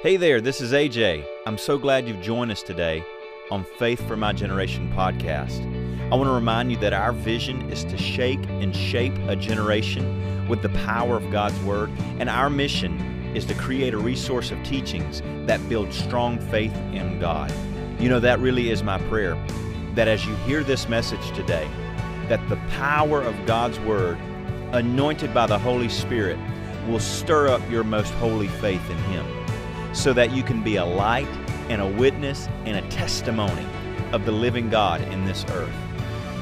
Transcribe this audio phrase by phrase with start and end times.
[0.00, 1.24] Hey there, this is AJ.
[1.46, 3.02] I'm so glad you've joined us today
[3.50, 5.62] on Faith for My Generation podcast.
[6.12, 10.48] I want to remind you that our vision is to shake and shape a generation
[10.48, 11.90] with the power of God's Word,
[12.20, 13.00] and our mission
[13.34, 17.50] is to create a resource of teachings that build strong faith in God.
[17.98, 19.34] You know, that really is my prayer
[19.94, 21.70] that as you hear this message today,
[22.28, 24.18] that the power of God's Word,
[24.72, 26.38] anointed by the Holy Spirit,
[26.86, 29.45] will stir up your most holy faith in Him
[29.96, 31.28] so that you can be a light
[31.68, 33.66] and a witness and a testimony
[34.12, 35.74] of the living God in this earth.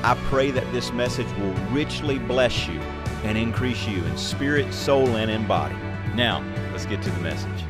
[0.02, 2.78] I pray that this message will richly bless you
[3.22, 5.77] and increase you in spirit, soul, and in body.
[6.14, 7.64] Now, let's get to the message.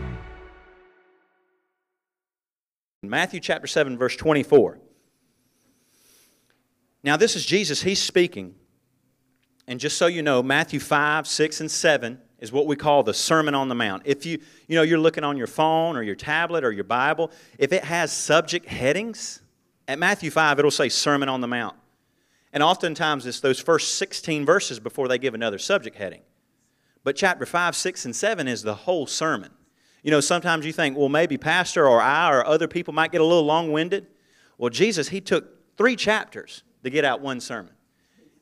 [3.02, 4.78] Matthew chapter 7, verse 24.
[7.02, 8.54] Now, this is Jesus, he's speaking.
[9.68, 13.14] And just so you know, Matthew 5, 6, and 7 is what we call the
[13.14, 14.02] Sermon on the Mount.
[14.04, 17.30] If you, you know, you're looking on your phone or your tablet or your Bible,
[17.58, 19.40] if it has subject headings,
[19.88, 21.74] at Matthew 5, it'll say Sermon on the Mount.
[22.52, 26.20] And oftentimes it's those first 16 verses before they give another subject heading.
[27.02, 29.50] But chapter 5, 6, and 7 is the whole sermon.
[30.02, 33.22] You know, sometimes you think, well, maybe Pastor or I or other people might get
[33.22, 34.06] a little long winded.
[34.58, 37.72] Well, Jesus, he took three chapters to get out one sermon.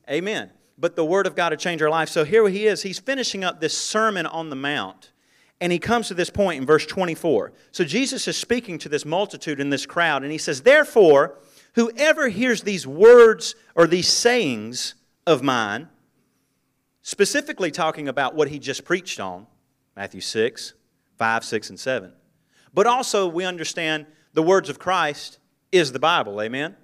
[0.09, 2.09] Amen but the Word of God to change our life.
[2.09, 2.83] So here he is.
[2.83, 5.11] He's finishing up this Sermon on the Mount.
[5.61, 7.53] And he comes to this point in verse 24.
[7.71, 11.37] So Jesus is speaking to this multitude in this crowd, and he says, Therefore,
[11.75, 15.87] whoever hears these words or these sayings of mine,
[17.01, 19.47] specifically talking about what he just preached on,
[19.95, 20.73] Matthew 6,
[21.17, 22.13] 5, 6, and 7.
[22.73, 25.37] But also, we understand the words of Christ
[25.71, 26.41] is the Bible.
[26.41, 26.75] Amen?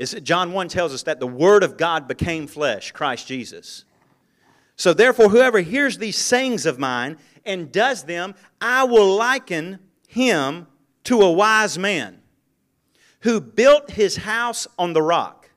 [0.00, 3.84] Is John 1 tells us that the Word of God became flesh, Christ Jesus.
[4.74, 9.78] So therefore, whoever hears these sayings of mine and does them, I will liken
[10.08, 10.66] him
[11.04, 12.22] to a wise man
[13.20, 15.50] who built his house on the rock.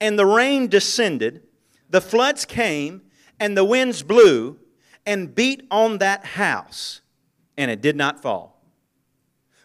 [0.00, 1.44] And the rain descended,
[1.88, 3.02] the floods came,
[3.38, 4.58] and the winds blew
[5.06, 7.02] and beat on that house,
[7.56, 8.64] and it did not fall.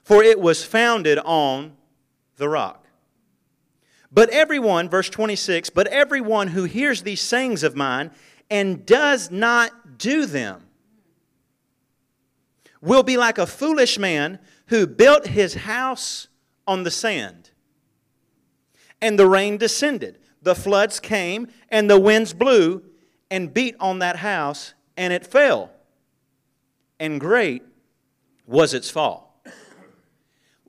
[0.03, 1.75] For it was founded on
[2.37, 2.84] the rock.
[4.15, 8.11] But everyone, verse 26, but everyone who hears these sayings of mine
[8.49, 10.63] and does not do them
[12.79, 16.29] will be like a foolish man who built his house
[16.65, 17.49] on the sand.
[19.01, 22.83] And the rain descended, the floods came, and the winds blew
[23.29, 25.71] and beat on that house, and it fell.
[27.01, 27.63] And great
[28.47, 29.24] was its fall.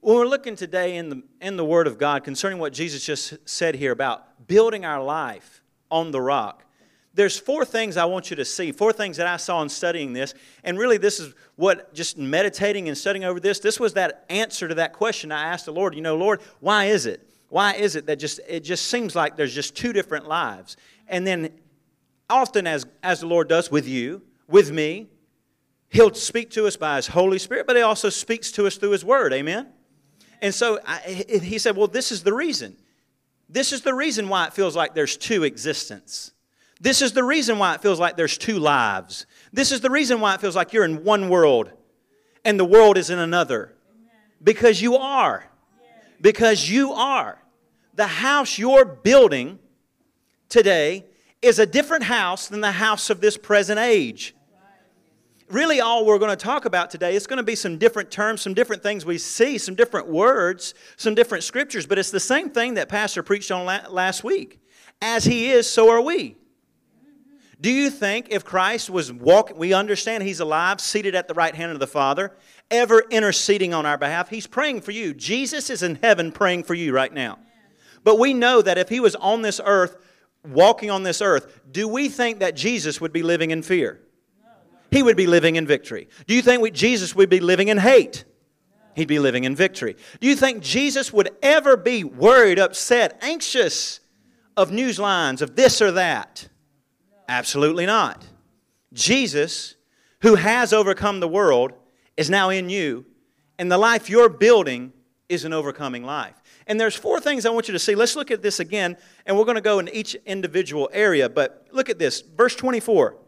[0.07, 3.39] When we're looking today in the, in the Word of God concerning what Jesus just
[3.45, 6.63] said here about building our life on the rock,
[7.13, 10.13] there's four things I want you to see, four things that I saw in studying
[10.13, 10.33] this.
[10.63, 14.69] And really, this is what just meditating and studying over this, this was that answer
[14.69, 15.93] to that question I asked the Lord.
[15.93, 17.29] You know, Lord, why is it?
[17.49, 20.77] Why is it that just it just seems like there's just two different lives?
[21.09, 21.51] And then
[22.31, 25.09] often as as the Lord does with you, with me,
[25.89, 28.91] He'll speak to us by His Holy Spirit, but He also speaks to us through
[28.91, 29.33] His Word.
[29.33, 29.73] Amen?
[30.43, 32.77] And so I, he said, Well, this is the reason.
[33.49, 36.33] This is the reason why it feels like there's two existence.
[36.81, 39.27] This is the reason why it feels like there's two lives.
[39.53, 41.71] This is the reason why it feels like you're in one world
[42.45, 43.73] and the world is in another.
[44.43, 45.49] Because you are.
[46.21, 47.43] Because you are.
[47.95, 49.59] The house you're building
[50.49, 51.07] today
[51.41, 54.35] is a different house than the house of this present age
[55.49, 58.43] really all we're going to talk about today is going to be some different terms,
[58.43, 62.51] some different things we see, some different words, some different scriptures, but it's the same
[62.51, 64.61] thing that Pastor preached on last week.
[65.01, 66.37] As he is, so are we.
[67.61, 71.55] Do you think if Christ was walking, we understand he's alive, seated at the right
[71.55, 72.37] hand of the Father,
[72.71, 74.29] ever interceding on our behalf?
[74.29, 75.15] He's praying for you.
[75.15, 77.39] Jesus is in heaven praying for you right now.
[78.05, 79.97] But we know that if he was on this earth,
[80.45, 84.01] walking on this earth, do we think that Jesus would be living in fear?
[84.97, 86.09] He would be living in victory.
[86.27, 88.25] Do you think Jesus would be living in hate?
[88.95, 89.95] He'd be living in victory.
[90.21, 94.01] Do you think Jesus would ever be worried, upset, anxious
[94.57, 96.49] of news lines, of this or that?
[97.29, 98.25] Absolutely not.
[98.95, 99.75] Jesus,
[100.23, 101.75] who has overcome the world,
[102.17, 103.05] is now in you,
[103.59, 104.95] and the life you're building
[105.29, 106.41] is an overcoming life.
[106.67, 107.95] And there's four things I want you to see.
[107.95, 108.97] Let's look at this again,
[109.27, 111.29] and we're going to go in each individual area.
[111.29, 113.26] But look at this, verse 24.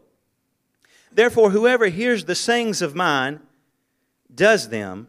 [1.11, 3.39] Therefore, whoever hears the sayings of mine
[4.33, 5.07] does them,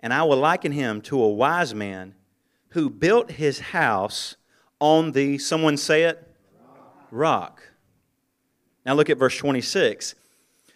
[0.00, 2.14] and I will liken him to a wise man
[2.70, 4.36] who built his house
[4.80, 6.26] on the, someone say it?
[6.66, 7.06] Rock.
[7.10, 7.62] Rock.
[8.84, 10.14] Now look at verse 26.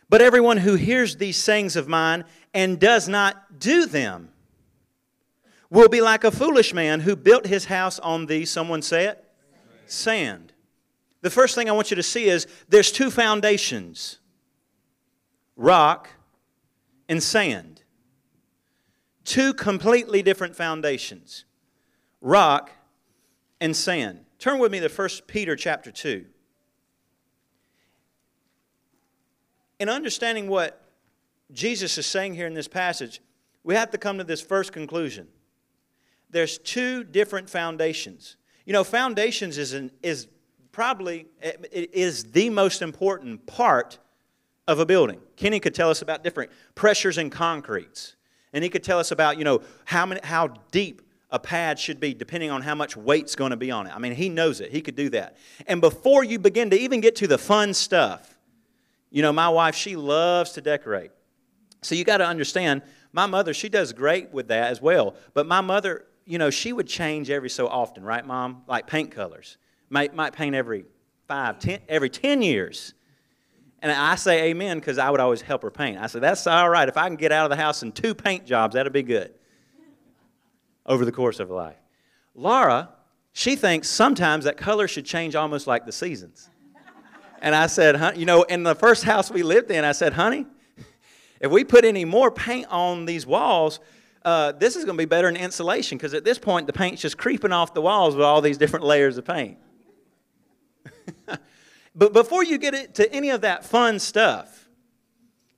[0.09, 2.25] But everyone who hears these sayings of mine
[2.55, 4.31] and does not do them
[5.71, 9.25] will be like a foolish man who built his house on the, someone say it,
[9.87, 10.53] sand.
[11.23, 14.21] The first thing I want you to see is there's two foundations
[15.57, 16.11] rock
[17.09, 17.83] and sand.
[19.25, 21.45] Two completely different foundations
[22.21, 22.71] rock
[23.61, 24.21] and sand.
[24.39, 26.25] Turn with me to 1 Peter chapter 2.
[29.79, 30.83] In understanding what
[31.53, 33.21] Jesus is saying here in this passage,
[33.63, 35.29] we have to come to this first conclusion.
[36.31, 38.37] There's two different foundations.
[38.65, 40.29] You know, foundations is, an, is
[40.73, 43.99] probably it is the most important part
[44.69, 45.21] of a building.
[45.37, 48.17] Kenny could tell us about different pressures in concretes.
[48.53, 52.01] And he could tell us about, you know, how, many, how deep a pad should
[52.01, 53.95] be depending on how much weight's going to be on it.
[53.95, 54.71] I mean, he knows it.
[54.71, 55.37] He could do that.
[55.67, 58.39] And before you begin to even get to the fun stuff,
[59.11, 61.11] you know, my wife, she loves to decorate.
[61.83, 65.15] So you got to understand, my mother, she does great with that as well.
[65.35, 68.63] But my mother, you know, she would change every so often, right, Mom?
[68.67, 69.59] Like paint colors.
[69.91, 70.85] Might, might paint every
[71.29, 72.95] five, ten, every 10 years.
[73.83, 75.99] And I say amen because I would always help her paint.
[75.99, 76.89] I said, that's all right.
[76.89, 79.35] If I can get out of the house in two paint jobs, that'll be good
[80.87, 81.77] over the course of life.
[82.35, 82.91] Laura,
[83.33, 86.49] she thinks sometimes that color should change almost like the seasons.
[87.43, 90.47] And I said, you know, in the first house we lived in, I said, honey,
[91.41, 93.79] if we put any more paint on these walls,
[94.25, 97.03] uh, this is going to be better than insulation because at this point the paint's
[97.03, 99.59] just creeping off the walls with all these different layers of paint.
[101.97, 104.69] but before you get to any of that fun stuff,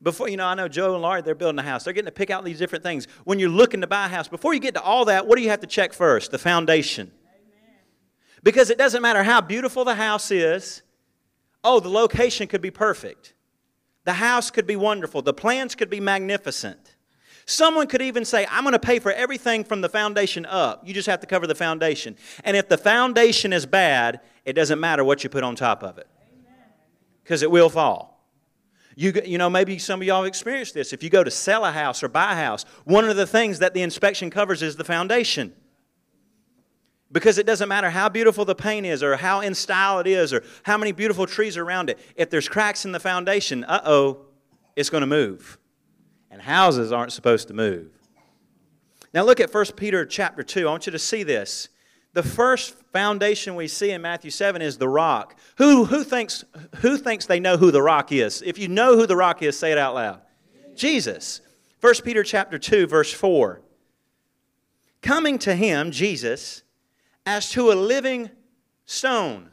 [0.01, 1.83] before you know, I know Joe and Laurie, they're building a house.
[1.83, 3.09] They're getting to pick out these different things.
[3.25, 5.43] When you're looking to buy a house, before you get to all that, what do
[5.43, 6.31] you have to check first?
[6.31, 7.11] The foundation.
[8.45, 10.83] Because it doesn't matter how beautiful the house is,
[11.65, 13.35] oh, the location could be perfect.
[14.05, 15.23] The house could be wonderful.
[15.23, 16.95] The plans could be magnificent.
[17.47, 20.87] Someone could even say, I'm going to pay for everything from the foundation up.
[20.87, 22.15] You just have to cover the foundation.
[22.45, 25.99] And if the foundation is bad, it doesn't matter what you put on top of
[25.99, 26.07] it
[27.29, 28.25] because it will fall.
[28.97, 30.95] You, you know, maybe some of y'all have experienced this.
[30.95, 33.59] If you go to sell a house or buy a house, one of the things
[33.59, 35.53] that the inspection covers is the foundation.
[37.13, 40.33] Because it doesn't matter how beautiful the paint is, or how in style it is,
[40.33, 41.99] or how many beautiful trees are around it.
[42.17, 44.25] If there's cracks in the foundation, uh oh,
[44.75, 45.59] it's going to move.
[46.31, 47.91] And houses aren't supposed to move.
[49.13, 50.67] Now look at 1 Peter chapter 2.
[50.67, 51.69] I want you to see this.
[52.15, 55.39] The first foundation we see in Matthew 7 is the rock.
[55.59, 56.45] Who, who, thinks,
[56.77, 58.43] who thinks they know who the rock is?
[58.43, 60.23] If you know who the rock is, say it out loud.
[60.75, 61.41] Jesus.
[61.81, 63.61] 1 Peter chapter 2, verse 4.
[65.03, 66.63] Coming to him, Jesus,
[67.27, 68.31] as to a living
[68.87, 69.51] stone.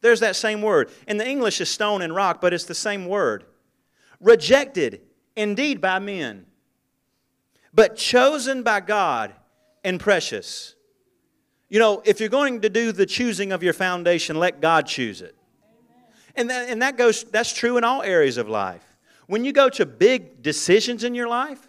[0.00, 0.90] There's that same word.
[1.06, 3.44] In the English is stone and rock, but it's the same word.
[4.20, 5.02] Rejected
[5.36, 6.46] indeed by men,
[7.74, 9.34] but chosen by God
[9.84, 10.75] and precious.
[11.68, 15.20] You know, if you're going to do the choosing of your foundation, let God choose
[15.20, 15.34] it.
[16.36, 18.84] And that, and that goes, that's true in all areas of life.
[19.26, 21.68] When you go to big decisions in your life,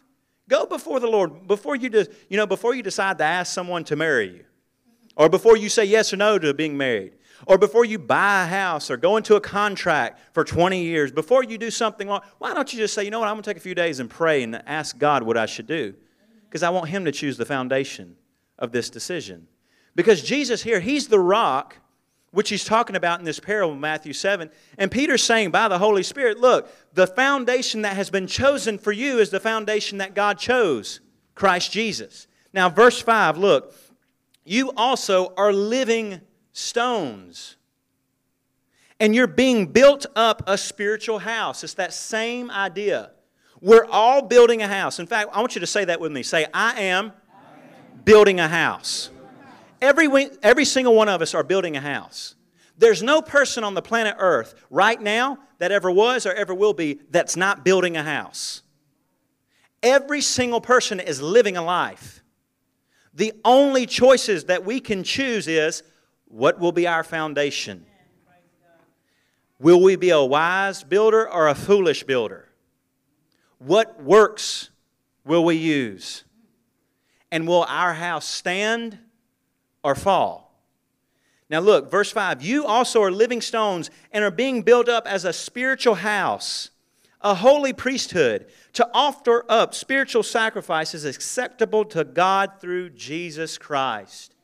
[0.50, 1.48] go before the Lord.
[1.48, 4.44] Before you, de- you know, before you decide to ask someone to marry you,
[5.16, 7.14] or before you say yes or no to being married,
[7.48, 11.44] or before you buy a house or go into a contract for 20 years, before
[11.44, 13.58] you do something why don't you just say, you know what, I'm going to take
[13.58, 15.96] a few days and pray and ask God what I should do?
[16.48, 18.16] Because I want Him to choose the foundation
[18.60, 19.48] of this decision.
[19.98, 21.76] Because Jesus here, He's the rock,
[22.30, 24.52] which He's talking about in this parable, Matthew 7.
[24.78, 28.92] And Peter's saying by the Holy Spirit, look, the foundation that has been chosen for
[28.92, 31.00] you is the foundation that God chose
[31.34, 32.28] Christ Jesus.
[32.54, 33.74] Now, verse 5, look
[34.46, 36.22] you also are living
[36.54, 37.58] stones.
[39.00, 41.64] And you're being built up a spiritual house.
[41.64, 43.12] It's that same idea.
[43.62, 45.00] We're all building a house.
[45.00, 46.24] In fact, I want you to say that with me.
[46.24, 47.12] Say, I am,
[48.06, 49.10] building a house.
[49.82, 52.36] Every, every single one of us are building a house.
[52.78, 56.74] There's no person on the planet Earth right now that ever was or ever will
[56.74, 58.62] be that's not building a house.
[59.82, 62.24] Every single person is living a life.
[63.14, 65.82] The only choices that we can choose is
[66.26, 67.86] what will be our foundation?
[69.60, 72.48] Will we be a wise builder or a foolish builder?
[73.58, 74.70] What works
[75.26, 76.24] will we use?
[77.32, 79.00] And will our house stand
[79.88, 80.54] or fall?
[81.50, 85.26] Now, look, verse 5 You also are living stones and are being built up as
[85.26, 86.72] a spiritual house
[87.22, 94.36] a holy priesthood, to offer up spiritual sacrifices acceptable to God through Jesus Christ.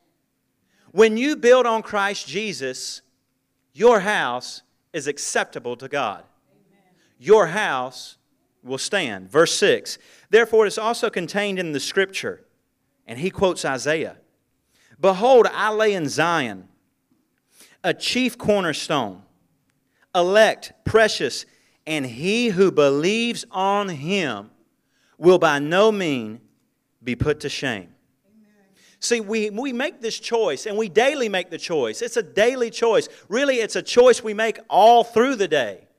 [0.91, 3.01] When you build on Christ Jesus,
[3.73, 6.23] your house is acceptable to God.
[7.19, 8.17] your house
[8.63, 9.29] will stand.
[9.29, 9.97] Verse 6
[10.29, 12.43] Therefore, it is also contained in the scripture,
[13.05, 14.17] and he quotes Isaiah
[15.03, 16.69] Behold, I lay in Zion
[17.83, 19.22] a chief cornerstone,
[20.15, 21.45] elect, precious,
[21.86, 24.50] and he who believes on him
[25.17, 26.39] will by no mean
[27.03, 27.89] be put to shame.
[29.01, 32.01] See, we, we make this choice and we daily make the choice.
[32.01, 33.10] It's a daily choice.
[33.27, 35.89] Really, it's a choice we make all through the day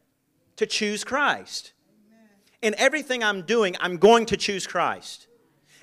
[0.56, 1.74] to choose Christ.
[2.62, 5.26] In everything I'm doing, I'm going to choose Christ.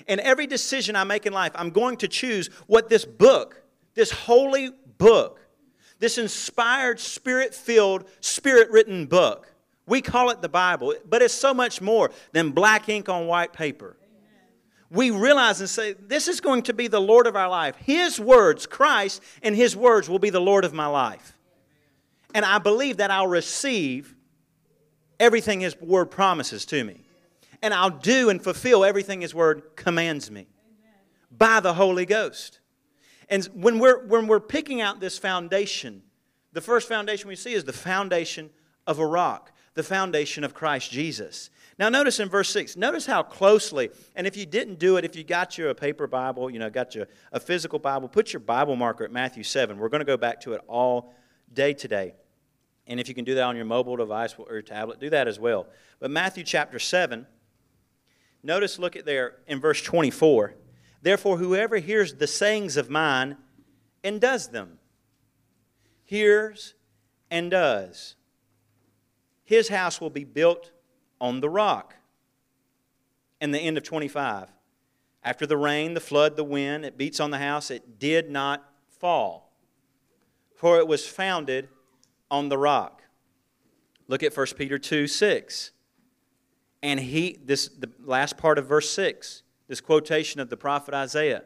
[0.06, 3.62] In every decision I make in life, I'm going to choose what this book,
[3.94, 5.40] this holy book,
[5.98, 9.52] this inspired, spirit filled, spirit written book,
[9.86, 13.52] we call it the Bible, but it's so much more than black ink on white
[13.52, 13.96] paper
[14.92, 17.76] we realize and say, This is going to be the Lord of our life.
[17.76, 21.36] His words, Christ, and His words will be the Lord of my life.
[22.34, 24.14] And I believe that I'll receive
[25.18, 27.01] everything His word promises to me.
[27.62, 30.48] And I'll do and fulfill everything His word commands me
[31.30, 32.60] by the Holy Ghost.
[33.28, 36.02] And when we're, when we're picking out this foundation,
[36.52, 38.50] the first foundation we see is the foundation
[38.86, 41.50] of a rock, the foundation of Christ Jesus.
[41.78, 45.16] Now, notice in verse 6, notice how closely, and if you didn't do it, if
[45.16, 48.40] you got you a paper Bible, you know, got you a physical Bible, put your
[48.40, 49.78] Bible marker at Matthew 7.
[49.78, 51.14] We're going to go back to it all
[51.52, 52.14] day today.
[52.86, 55.28] And if you can do that on your mobile device or your tablet, do that
[55.28, 55.66] as well.
[56.00, 57.26] But Matthew chapter 7,
[58.42, 60.54] notice, look at there in verse 24.
[61.00, 63.36] Therefore, whoever hears the sayings of mine
[64.04, 64.78] and does them,
[66.04, 66.74] hears
[67.30, 68.16] and does,
[69.44, 70.70] his house will be built
[71.20, 71.96] on the rock.
[73.40, 74.48] And the end of 25.
[75.24, 78.68] After the rain, the flood, the wind, it beats on the house, it did not
[78.88, 79.52] fall,
[80.54, 81.68] for it was founded
[82.30, 83.02] on the rock.
[84.08, 85.70] Look at 1 Peter 2 6.
[86.82, 91.44] And he, this, the last part of verse 6, this quotation of the prophet Isaiah.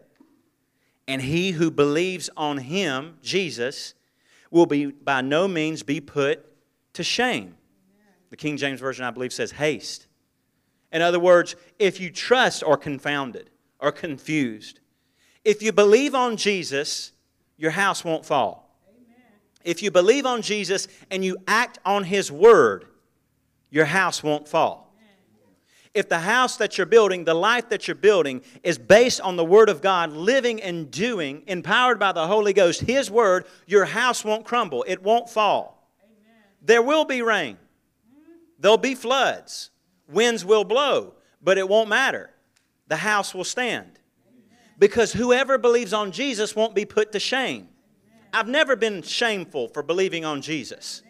[1.07, 3.95] And he who believes on him, Jesus,
[4.51, 6.45] will be by no means be put
[6.95, 7.57] to shame.
[8.31, 10.07] The King James Version, I believe, says haste.
[10.93, 14.81] In other words, if you trust or confounded or confused,
[15.45, 17.13] if you believe on Jesus,
[17.57, 18.77] your house won't fall.
[18.89, 19.15] Amen.
[19.65, 22.87] If you believe on Jesus and you act on His Word,
[23.71, 24.86] your house won't fall.
[25.97, 29.45] If the house that you're building, the life that you're building, is based on the
[29.45, 34.23] Word of God, living and doing, empowered by the Holy Ghost, His Word, your house
[34.23, 34.85] won't crumble.
[34.87, 35.91] It won't fall.
[36.05, 36.35] Amen.
[36.61, 37.57] There will be rain.
[38.59, 39.71] There'll be floods.
[40.07, 42.29] Winds will blow, but it won't matter.
[42.89, 43.99] The house will stand.
[44.79, 47.71] Because whoever believes on Jesus won't be put to shame.
[48.35, 51.03] I've never been shameful for believing on Jesus.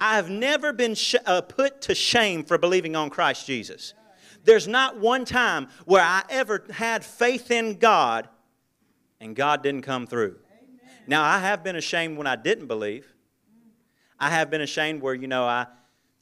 [0.00, 3.92] I have never been sh- uh, put to shame for believing on Christ Jesus.
[4.44, 8.28] There's not one time where I ever had faith in God
[9.20, 10.36] and God didn't come through.
[11.06, 13.06] Now, I have been ashamed when I didn't believe.
[14.18, 15.66] I have been ashamed where, you know, I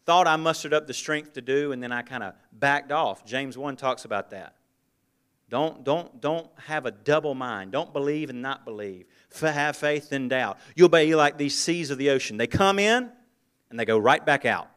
[0.06, 3.24] thought I mustered up the strength to do, and then I kind of backed off.
[3.24, 4.54] James 1 talks about that.
[5.48, 7.72] Don't, don't, don't have a double mind.
[7.72, 9.06] Don't believe and not believe.
[9.40, 10.58] Have faith and doubt.
[10.76, 12.36] You'll be like these seas of the ocean.
[12.36, 13.10] They come in
[13.68, 14.70] and they go right back out.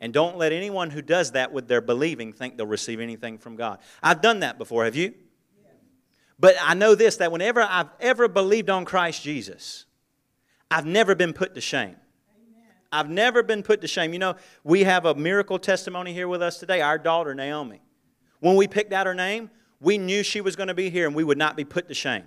[0.00, 3.56] And don't let anyone who does that with their believing think they'll receive anything from
[3.56, 3.80] God.
[4.02, 5.14] I've done that before, have you?
[6.38, 9.84] But I know this that whenever I've ever believed on Christ Jesus,
[10.70, 11.96] I've never been put to shame.
[12.92, 14.12] I've never been put to shame.
[14.12, 17.82] You know, we have a miracle testimony here with us today, our daughter, Naomi.
[18.40, 21.14] When we picked out her name, we knew she was going to be here and
[21.14, 22.24] we would not be put to shame,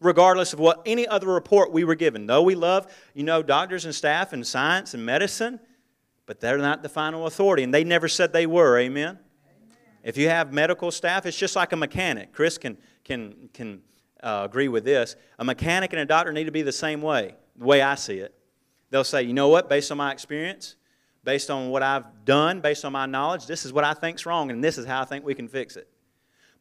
[0.00, 2.26] regardless of what any other report we were given.
[2.26, 5.60] Though we love, you know, doctors and staff and science and medicine,
[6.28, 8.78] but they're not the final authority, and they never said they were.
[8.78, 9.18] Amen?
[9.18, 9.76] Amen.
[10.04, 12.34] If you have medical staff, it's just like a mechanic.
[12.34, 13.80] Chris can, can, can
[14.22, 15.16] uh, agree with this.
[15.38, 18.18] A mechanic and a doctor need to be the same way, the way I see
[18.18, 18.34] it.
[18.90, 20.76] They'll say, you know what, based on my experience,
[21.24, 24.50] based on what I've done, based on my knowledge, this is what I think's wrong,
[24.50, 25.88] and this is how I think we can fix it.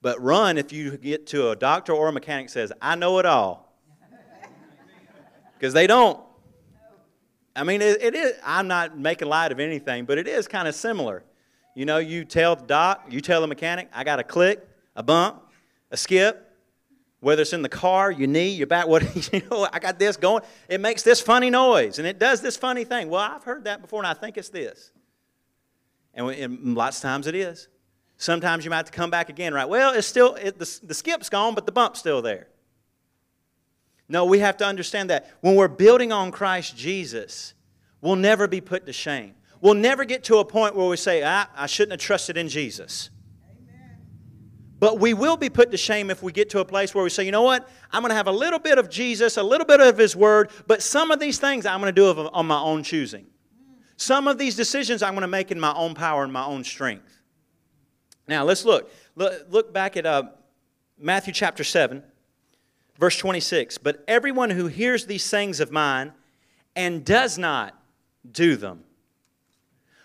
[0.02, 3.26] But run if you get to a doctor or a mechanic says, I know it
[3.26, 3.76] all.
[5.60, 6.22] Because they don't.
[7.58, 10.68] I mean, it, it is, I'm not making light of anything, but it is kind
[10.68, 11.24] of similar.
[11.74, 15.04] You know, you tell the doc, you tell the mechanic, I got a click, a
[15.04, 15.44] bump,
[15.92, 16.44] a skip,
[17.20, 20.18] whether it's in the car, your knee, your back, what, you know, I got this
[20.18, 20.44] going.
[20.70, 23.10] It makes this funny noise and it does this funny thing.
[23.10, 24.92] Well, I've heard that before and I think it's this.
[26.14, 27.68] And, and lots of times it is.
[28.18, 29.68] Sometimes you might have to come back again, right?
[29.68, 32.48] Well, it's still, it, the, the skip's gone, but the bump's still there.
[34.10, 37.54] No, we have to understand that when we're building on Christ Jesus,
[38.02, 39.36] we'll never be put to shame.
[39.60, 42.48] We'll never get to a point where we say, ah, I shouldn't have trusted in
[42.48, 43.10] Jesus.
[44.80, 47.10] But we will be put to shame if we get to a place where we
[47.10, 47.68] say, you know what?
[47.92, 50.52] I'm going to have a little bit of Jesus, a little bit of His Word,
[50.68, 53.26] but some of these things I'm going to do on my own choosing.
[53.98, 56.64] Some of these decisions I'm going to make in my own power and my own
[56.64, 57.22] strength.
[58.28, 58.92] Now, let's look.
[59.16, 60.24] Look back at uh,
[61.00, 62.04] Matthew chapter 7,
[62.98, 63.78] verse 26.
[63.78, 66.14] But everyone who hears these sayings of mine
[66.76, 67.80] and does not
[68.30, 68.84] do them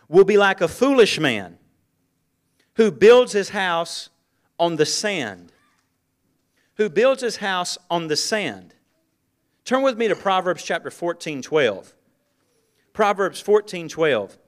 [0.09, 1.59] will be like a foolish man
[2.75, 4.09] who builds his house
[4.59, 5.53] on the sand.
[6.77, 8.75] Who builds his house on the sand.
[9.65, 11.95] Turn with me to Proverbs chapter 14, 12.
[12.93, 14.39] Proverbs 14, 12.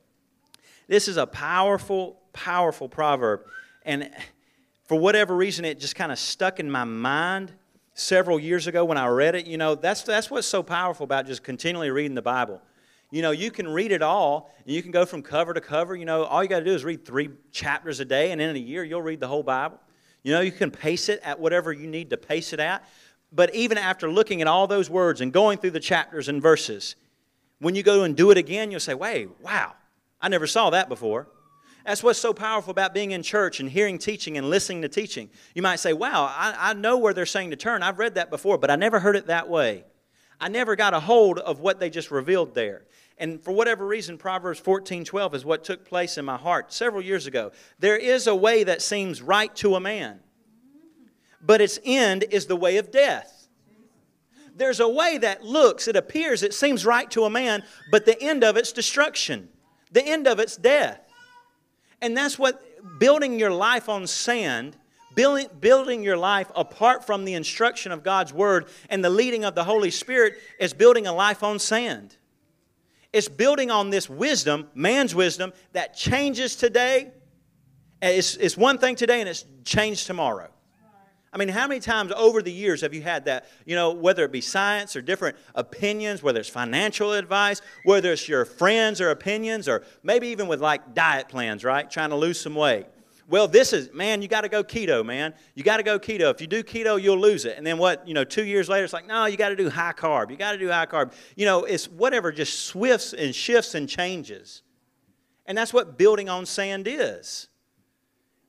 [0.86, 3.42] This is a powerful, powerful proverb.
[3.84, 4.10] And
[4.84, 7.52] for whatever reason, it just kind of stuck in my mind
[7.94, 9.46] several years ago when I read it.
[9.46, 12.60] You know, that's, that's what's so powerful about just continually reading the Bible.
[13.10, 15.94] You know, you can read it all, and you can go from cover to cover.
[15.94, 18.54] You know, all you got to do is read three chapters a day, and in
[18.54, 19.78] a year, you'll read the whole Bible.
[20.24, 22.84] You know, you can pace it at whatever you need to pace it at.
[23.30, 26.96] But even after looking at all those words and going through the chapters and verses,
[27.58, 29.74] when you go and do it again, you'll say, wait, wow,
[30.20, 31.28] I never saw that before.
[31.84, 35.28] That's what's so powerful about being in church and hearing teaching and listening to teaching.
[35.54, 37.82] You might say, wow, I, I know where they're saying to turn.
[37.82, 39.84] I've read that before, but I never heard it that way.
[40.40, 42.86] I never got a hold of what they just revealed there.
[43.18, 47.02] And for whatever reason, Proverbs 14 12 is what took place in my heart several
[47.02, 47.52] years ago.
[47.78, 50.20] There is a way that seems right to a man,
[51.40, 53.48] but its end is the way of death.
[54.56, 58.20] There's a way that looks, it appears, it seems right to a man, but the
[58.20, 59.48] end of it's destruction.
[59.90, 61.03] The end of it's death.
[62.04, 62.62] And that's what
[62.98, 64.76] building your life on sand,
[65.14, 69.54] building, building your life apart from the instruction of God's Word and the leading of
[69.54, 72.14] the Holy Spirit is building a life on sand.
[73.10, 77.10] It's building on this wisdom, man's wisdom, that changes today.
[78.02, 80.50] It's, it's one thing today and it's changed tomorrow.
[81.34, 84.24] I mean, how many times over the years have you had that, you know, whether
[84.24, 89.10] it be science or different opinions, whether it's financial advice, whether it's your friends or
[89.10, 91.90] opinions, or maybe even with like diet plans, right?
[91.90, 92.86] Trying to lose some weight.
[93.28, 95.34] Well, this is, man, you got to go keto, man.
[95.56, 96.30] You got to go keto.
[96.30, 97.58] If you do keto, you'll lose it.
[97.58, 99.68] And then what, you know, two years later, it's like, no, you got to do
[99.68, 100.30] high carb.
[100.30, 101.12] You got to do high carb.
[101.34, 104.62] You know, it's whatever just swifts and shifts and changes.
[105.46, 107.48] And that's what building on sand is.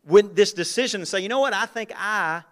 [0.03, 2.43] When this decision to say, you know what, I think I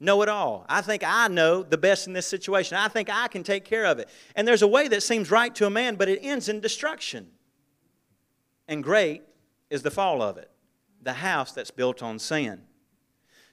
[0.00, 0.66] know it all.
[0.68, 2.76] I think I know the best in this situation.
[2.76, 4.08] I think I can take care of it.
[4.34, 7.28] And there's a way that seems right to a man, but it ends in destruction.
[8.68, 9.22] And great
[9.70, 10.50] is the fall of it
[11.02, 12.62] the house that's built on sin.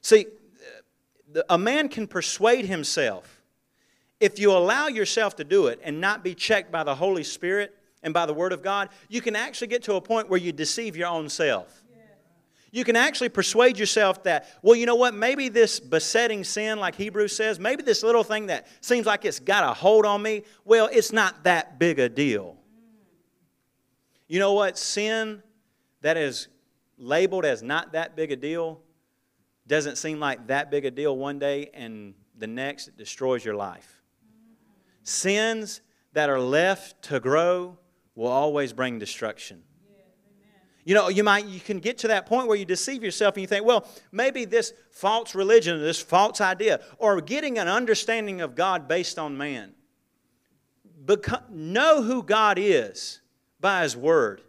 [0.01, 0.25] See,
[1.49, 3.41] a man can persuade himself.
[4.19, 7.75] If you allow yourself to do it and not be checked by the Holy Spirit
[8.03, 10.51] and by the Word of God, you can actually get to a point where you
[10.51, 11.80] deceive your own self.
[12.71, 16.95] You can actually persuade yourself that, well, you know what, maybe this besetting sin, like
[16.95, 20.43] Hebrews says, maybe this little thing that seems like it's got a hold on me,
[20.63, 22.57] well, it's not that big a deal.
[24.29, 24.77] You know what?
[24.77, 25.43] Sin
[26.01, 26.47] that is
[26.97, 28.81] labeled as not that big a deal
[29.67, 33.55] doesn't seem like that big a deal one day, and the next it destroys your
[33.55, 34.01] life.
[35.03, 35.81] Sins
[36.13, 37.77] that are left to grow
[38.15, 39.63] will always bring destruction.
[40.83, 43.41] You know, you might you can get to that point where you deceive yourself and
[43.41, 48.55] you think, well, maybe this false religion, this false idea, or getting an understanding of
[48.55, 49.73] God based on man.
[51.49, 53.21] Know who God is
[53.59, 54.41] by His Word.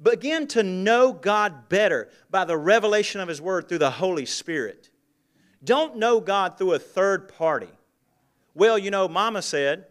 [0.00, 4.90] Begin to know God better by the revelation of His Word through the Holy Spirit.
[5.62, 7.70] Don't know God through a third party.
[8.54, 9.86] Well, you know, Mama said,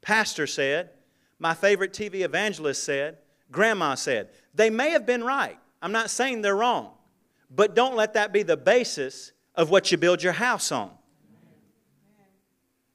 [0.00, 0.90] Pastor said,
[1.38, 3.18] my favorite TV evangelist said,
[3.50, 4.30] Grandma said.
[4.54, 5.58] They may have been right.
[5.80, 6.92] I'm not saying they're wrong.
[7.54, 10.90] But don't let that be the basis of what you build your house on.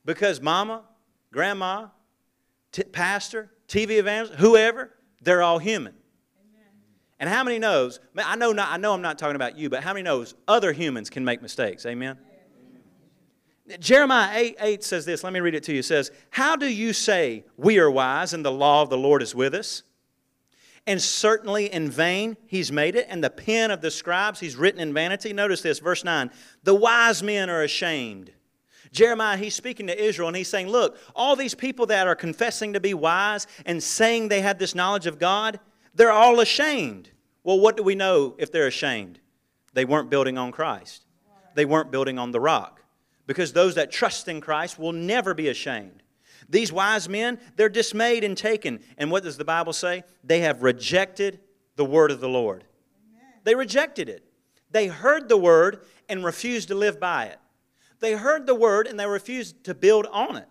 [0.05, 0.83] Because mama,
[1.31, 1.87] grandma,
[2.71, 4.91] t- pastor, TV evangelist, whoever,
[5.21, 5.93] they're all human.
[7.19, 7.99] And how many knows?
[8.15, 10.71] I know not, I know I'm not talking about you, but how many knows other
[10.71, 11.85] humans can make mistakes?
[11.85, 12.17] Amen.
[13.79, 15.23] Jeremiah 8, 8 says this.
[15.23, 15.79] Let me read it to you.
[15.79, 19.21] It says, How do you say we are wise and the law of the Lord
[19.21, 19.83] is with us?
[20.87, 24.79] And certainly in vain he's made it, and the pen of the scribes he's written
[24.79, 25.33] in vanity.
[25.33, 26.31] Notice this, verse 9
[26.63, 28.31] the wise men are ashamed.
[28.91, 32.73] Jeremiah, he's speaking to Israel and he's saying, Look, all these people that are confessing
[32.73, 35.59] to be wise and saying they have this knowledge of God,
[35.93, 37.11] they're all ashamed.
[37.43, 39.19] Well, what do we know if they're ashamed?
[39.73, 41.05] They weren't building on Christ,
[41.53, 42.81] they weren't building on the rock.
[43.25, 46.01] Because those that trust in Christ will never be ashamed.
[46.49, 48.79] These wise men, they're dismayed and taken.
[48.97, 50.03] And what does the Bible say?
[50.23, 51.39] They have rejected
[51.75, 52.63] the word of the Lord.
[53.43, 54.23] They rejected it.
[54.71, 57.39] They heard the word and refused to live by it.
[57.99, 60.47] They heard the word and they refused to build on it.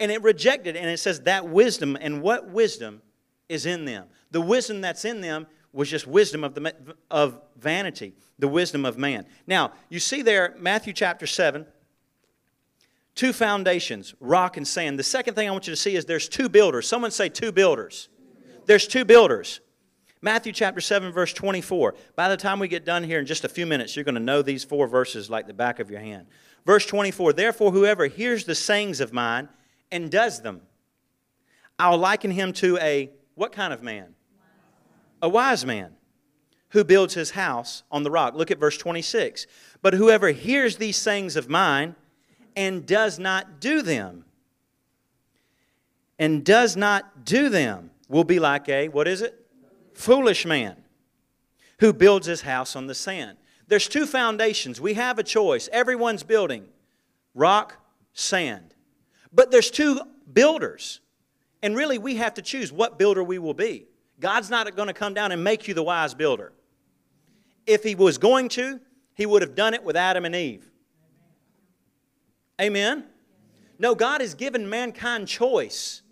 [0.00, 3.00] And it rejected, and it says that wisdom, and what wisdom
[3.48, 4.06] is in them?
[4.32, 6.74] The wisdom that's in them was just wisdom of, the,
[7.10, 9.24] of vanity, the wisdom of man.
[9.46, 11.64] Now, you see there, Matthew chapter 7,
[13.14, 14.98] two foundations, rock and sand.
[14.98, 16.88] The second thing I want you to see is there's two builders.
[16.88, 18.08] Someone say two builders.
[18.66, 19.60] There's two builders.
[20.20, 21.94] Matthew chapter 7, verse 24.
[22.16, 24.20] By the time we get done here in just a few minutes, you're going to
[24.20, 26.26] know these four verses like the back of your hand.
[26.64, 29.48] Verse 24 Therefore, whoever hears the sayings of mine
[29.92, 30.62] and does them,
[31.78, 34.14] I'll liken him to a what kind of man?
[35.20, 35.92] A wise man
[36.70, 38.34] who builds his house on the rock.
[38.34, 39.46] Look at verse 26.
[39.82, 41.96] But whoever hears these sayings of mine
[42.56, 44.24] and does not do them,
[46.18, 49.34] and does not do them, will be like a, what is it?
[49.94, 50.76] Foolish man
[51.80, 53.36] who builds his house on the sand.
[53.66, 54.80] There's two foundations.
[54.80, 55.68] We have a choice.
[55.72, 56.68] Everyone's building
[57.34, 57.76] rock,
[58.12, 58.74] sand.
[59.32, 60.00] But there's two
[60.32, 61.00] builders.
[61.62, 63.86] And really, we have to choose what builder we will be.
[64.20, 66.52] God's not going to come down and make you the wise builder.
[67.66, 68.80] If He was going to,
[69.14, 70.70] He would have done it with Adam and Eve.
[72.60, 73.04] Amen?
[73.78, 76.02] No, God has given mankind choice.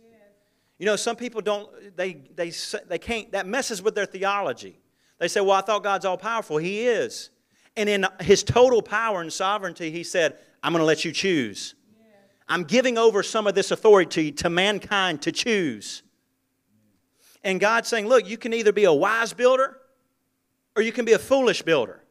[0.79, 2.51] You know, some people don't, they, they,
[2.89, 4.81] they can't, that messes with their theology.
[5.19, 6.57] They say, well, I thought God's all powerful.
[6.57, 7.31] He is.
[7.77, 11.77] And in his total power and sovereignty, he said, I'm going to let you choose.
[12.49, 16.03] I'm giving over some of this authority to mankind to choose.
[17.45, 19.79] And God's saying, look, you can either be a wise builder
[20.77, 22.03] or you can be a foolish builder.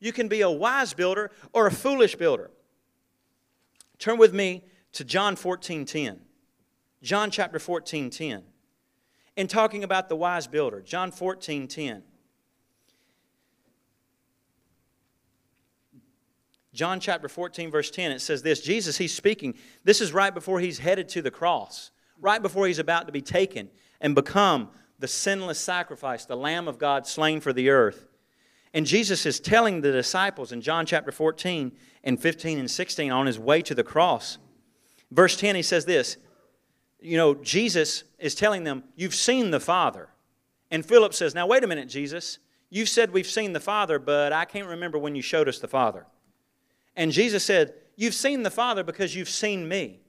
[0.00, 2.50] You can be a wise builder or a foolish builder.
[3.98, 6.20] Turn with me to John 14 10.
[7.02, 8.42] John chapter 14 10.
[9.36, 12.02] In talking about the wise builder, John 14 10.
[16.78, 19.54] John chapter 14, verse 10, it says this Jesus, he's speaking.
[19.82, 23.20] This is right before he's headed to the cross, right before he's about to be
[23.20, 23.68] taken
[24.00, 28.06] and become the sinless sacrifice, the Lamb of God slain for the earth.
[28.74, 31.72] And Jesus is telling the disciples in John chapter 14
[32.04, 34.38] and 15 and 16 on his way to the cross.
[35.10, 36.16] Verse 10, he says this
[37.00, 40.10] You know, Jesus is telling them, You've seen the Father.
[40.70, 42.38] And Philip says, Now, wait a minute, Jesus.
[42.70, 45.68] You've said we've seen the Father, but I can't remember when you showed us the
[45.68, 46.06] Father.
[46.94, 50.00] And Jesus said, You've seen the Father because you've seen me.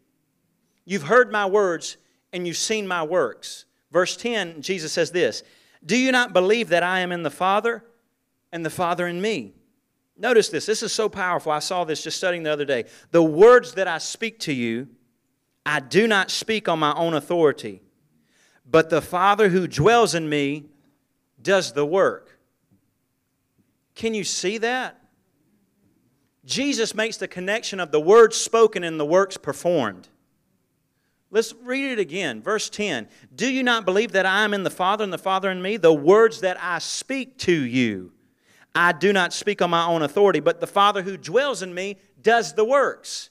[0.85, 1.97] You've heard my words
[2.33, 3.65] and you've seen my works.
[3.91, 5.43] Verse 10, Jesus says this
[5.85, 7.83] Do you not believe that I am in the Father
[8.51, 9.53] and the Father in me?
[10.17, 10.65] Notice this.
[10.65, 11.51] This is so powerful.
[11.51, 12.85] I saw this just studying the other day.
[13.11, 14.87] The words that I speak to you,
[15.65, 17.81] I do not speak on my own authority,
[18.69, 20.65] but the Father who dwells in me
[21.41, 22.37] does the work.
[23.95, 24.99] Can you see that?
[26.45, 30.09] Jesus makes the connection of the words spoken and the works performed.
[31.31, 32.41] Let's read it again.
[32.41, 35.51] Verse 10 Do you not believe that I am in the Father and the Father
[35.51, 35.77] in me?
[35.77, 38.11] The words that I speak to you,
[38.75, 41.97] I do not speak on my own authority, but the Father who dwells in me
[42.21, 43.29] does the works.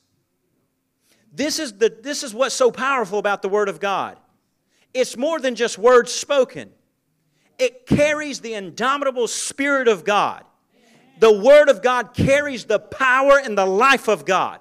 [1.32, 4.18] This is, the, this is what's so powerful about the Word of God.
[4.92, 6.70] It's more than just words spoken,
[7.58, 10.44] it carries the indomitable Spirit of God
[11.18, 14.60] the Word of God carries the power and the life of God.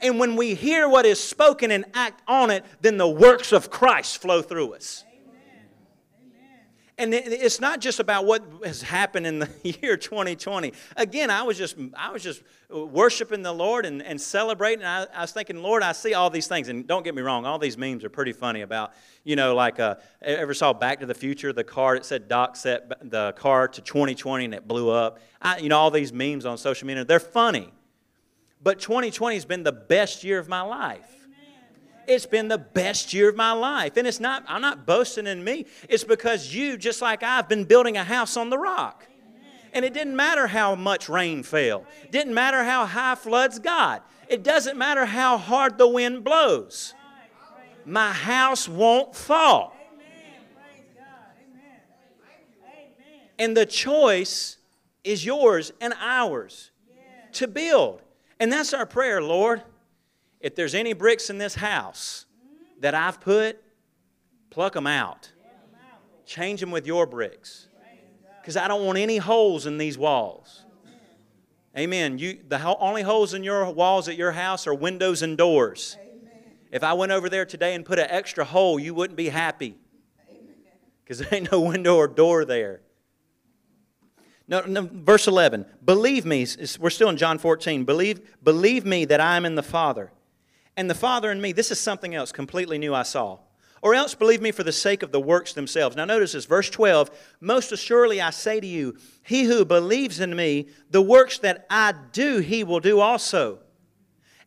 [0.00, 3.70] And when we hear what is spoken and act on it, then the works of
[3.70, 5.03] Christ flow through us.
[6.96, 9.50] And it's not just about what has happened in the
[9.82, 10.72] year 2020.
[10.96, 14.84] Again, I was just I was just worshiping the Lord and, and celebrating.
[14.84, 16.68] I, I, was thinking, Lord, I see all these things.
[16.68, 18.92] And don't get me wrong, all these memes are pretty funny about,
[19.24, 22.54] you know, like uh, ever saw Back to the Future, the car that said Doc
[22.54, 25.18] set the car to 2020 and it blew up.
[25.42, 27.72] I, you know, all these memes on social media, they're funny.
[28.62, 31.13] But 2020 has been the best year of my life.
[32.06, 33.96] It's been the best year of my life.
[33.96, 35.66] And it's not, I'm not boasting in me.
[35.88, 39.06] It's because you, just like I've been building a house on the rock.
[39.72, 41.84] And it didn't matter how much rain fell.
[42.10, 44.08] Didn't matter how high floods got.
[44.28, 46.94] It doesn't matter how hard the wind blows.
[47.84, 49.76] My house won't fall.
[53.38, 54.58] And the choice
[55.02, 56.70] is yours and ours
[57.32, 58.00] to build.
[58.38, 59.62] And that's our prayer, Lord
[60.44, 62.26] if there's any bricks in this house
[62.80, 63.62] that I've put,
[64.50, 65.32] pluck them out.
[66.26, 67.68] Change them with your bricks.
[68.42, 70.66] Because I don't want any holes in these walls.
[71.78, 72.18] Amen.
[72.18, 75.96] You, the only holes in your walls at your house are windows and doors.
[76.70, 79.78] If I went over there today and put an extra hole, you wouldn't be happy.
[81.02, 82.82] Because there ain't no window or door there.
[84.46, 85.64] No, no, verse 11.
[85.82, 86.46] Believe me,
[86.78, 87.84] we're still in John 14.
[87.84, 90.12] Believe, believe me that I am in the Father.
[90.76, 93.38] And the Father in me, this is something else completely new I saw.
[93.82, 95.94] Or else believe me for the sake of the works themselves.
[95.94, 97.10] Now notice this, verse 12.
[97.40, 101.92] Most assuredly I say to you, he who believes in me, the works that I
[102.12, 103.58] do, he will do also.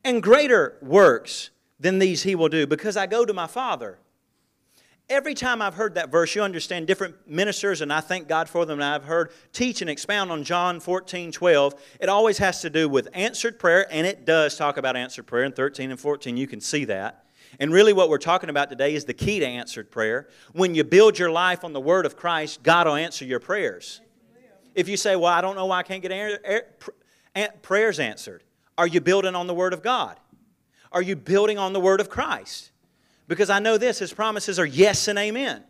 [0.04, 4.00] And greater works than these he will do, because I go to my Father.
[5.10, 8.66] Every time I've heard that verse, you understand different ministers, and I thank God for
[8.66, 11.76] them, and I've heard teach and expound on John 14, 12.
[12.02, 15.46] It always has to do with answered prayer, and it does talk about answered prayer
[15.46, 16.36] in 13 and 14.
[16.36, 17.24] You can see that.
[17.58, 20.28] And really, what we're talking about today is the key to answered prayer.
[20.52, 24.02] When you build your life on the Word of Christ, God will answer your prayers.
[24.76, 26.12] If you say, Well, I don't know why I can't get
[27.62, 28.44] prayers answered,
[28.78, 30.20] are you building on the Word of God?
[30.92, 32.72] Are you building on the Word of Christ?
[33.28, 35.64] Because I know this, his promises are yes and amen.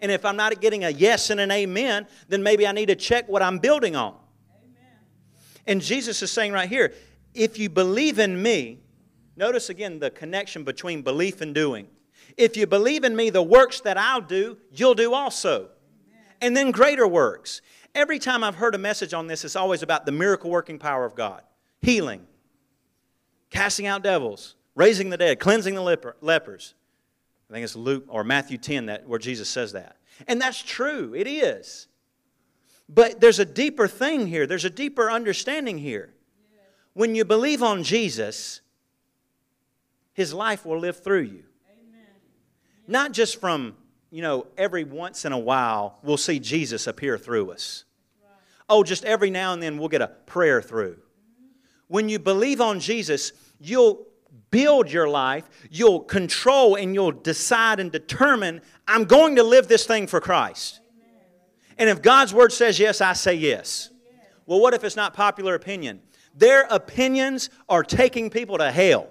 [0.00, 2.96] And if I'm not getting a yes and an amen, then maybe I need to
[2.96, 4.14] check what I'm building on.
[4.62, 4.92] Amen.
[5.66, 6.92] And Jesus is saying right here,
[7.34, 8.80] if you believe in me,
[9.36, 11.86] notice again the connection between belief and doing.
[12.36, 15.56] If you believe in me, the works that I'll do, you'll do also.
[15.56, 16.24] Amen.
[16.40, 17.60] And then greater works.
[17.94, 21.04] Every time I've heard a message on this, it's always about the miracle working power
[21.04, 21.42] of God
[21.82, 22.26] healing,
[23.48, 26.74] casting out devils, raising the dead, cleansing the leper, lepers.
[27.50, 29.96] I think it's Luke or Matthew 10 that, where Jesus says that.
[30.28, 31.88] And that's true, it is.
[32.88, 36.14] But there's a deeper thing here, there's a deeper understanding here.
[36.92, 38.60] When you believe on Jesus,
[40.12, 41.44] his life will live through you.
[41.70, 42.06] Amen.
[42.86, 43.76] Not just from,
[44.10, 47.84] you know, every once in a while we'll see Jesus appear through us.
[48.68, 50.98] Oh, just every now and then we'll get a prayer through.
[51.88, 54.06] When you believe on Jesus, you'll
[54.50, 59.86] build your life, you'll control and you'll decide and determine, I'm going to live this
[59.86, 60.80] thing for Christ.
[61.78, 63.90] And if God's word says yes, I say yes.
[64.46, 66.00] Well, what if it's not popular opinion?
[66.34, 69.08] Their opinions are taking people to hell.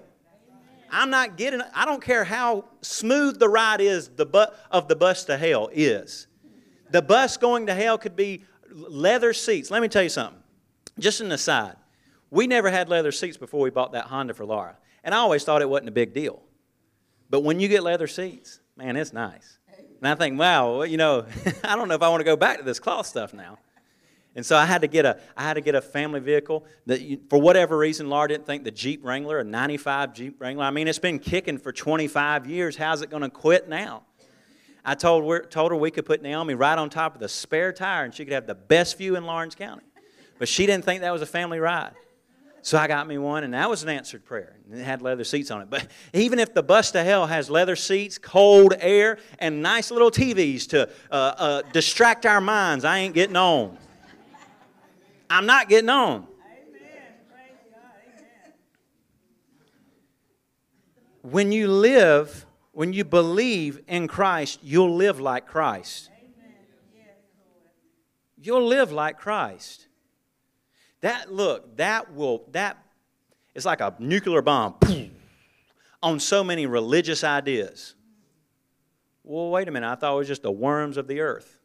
[0.90, 4.96] I'm not getting, I don't care how smooth the ride is the bu- of the
[4.96, 6.26] bus to hell is.
[6.90, 9.70] The bus going to hell could be leather seats.
[9.70, 10.42] Let me tell you something.
[10.98, 11.76] Just an aside.
[12.30, 14.76] We never had leather seats before we bought that Honda for Laura.
[15.02, 16.42] And I always thought it wasn't a big deal.
[17.28, 19.58] But when you get leather seats, man, it's nice.
[19.98, 21.26] And I think, wow, you know,
[21.64, 23.58] I don't know if I want to go back to this cloth stuff now.
[24.36, 27.00] And so I had to get a, I had to get a family vehicle that,
[27.00, 30.64] you, for whatever reason, Laura didn't think the Jeep Wrangler, a '95 Jeep Wrangler.
[30.64, 32.76] I mean, it's been kicking for 25 years.
[32.76, 34.04] How's it going to quit now?
[34.84, 38.04] I told, told her we could put Naomi right on top of the spare tire,
[38.04, 39.84] and she could have the best view in Lawrence County.
[40.38, 41.92] But she didn't think that was a family ride.
[42.62, 44.56] So I got me one, and that was an answered prayer.
[44.70, 45.70] And It had leather seats on it.
[45.70, 50.10] But even if the bus to hell has leather seats, cold air, and nice little
[50.10, 53.78] TVs to uh, uh, distract our minds, I ain't getting on.
[55.30, 56.26] I'm not getting on.
[61.22, 66.10] When you live, when you believe in Christ, you'll live like Christ.
[68.42, 69.86] You'll live like Christ.
[71.00, 72.76] That look, that will that
[73.54, 74.76] is like a nuclear bomb
[76.02, 77.94] on so many religious ideas.
[79.24, 79.90] Well, wait a minute.
[79.90, 81.58] I thought it was just the worms of the earth.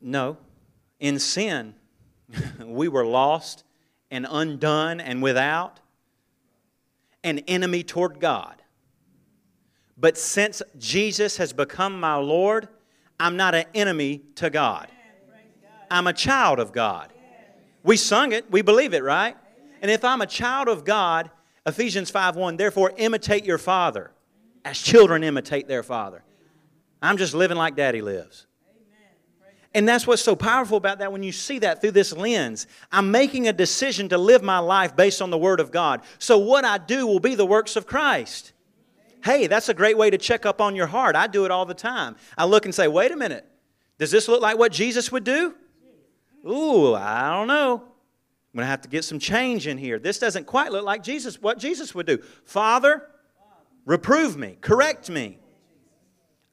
[0.00, 0.36] No.
[1.00, 1.74] In sin,
[2.64, 3.64] we were lost
[4.10, 5.80] and undone and without
[7.24, 8.54] an enemy toward God.
[9.96, 12.68] But since Jesus has become my Lord,
[13.18, 14.88] I'm not an enemy to God.
[15.90, 17.12] I'm a child of God.
[17.82, 19.36] We sung it, we believe it, right?
[19.80, 21.30] And if I'm a child of God,
[21.66, 24.10] Ephesians 5:1, therefore imitate your father
[24.64, 26.22] as children imitate their father.
[27.00, 28.46] I'm just living like daddy lives.
[29.74, 32.66] And that's what's so powerful about that when you see that through this lens.
[32.90, 36.00] I'm making a decision to live my life based on the Word of God.
[36.18, 38.52] So what I do will be the works of Christ.
[39.22, 41.16] Hey, that's a great way to check up on your heart.
[41.16, 42.16] I do it all the time.
[42.36, 43.44] I look and say, wait a minute,
[43.98, 45.54] does this look like what Jesus would do?
[46.46, 47.74] Ooh, I don't know.
[47.74, 49.98] I'm going to have to get some change in here.
[49.98, 52.18] This doesn't quite look like Jesus, what Jesus would do.
[52.44, 53.08] Father,
[53.84, 55.38] reprove me, correct me.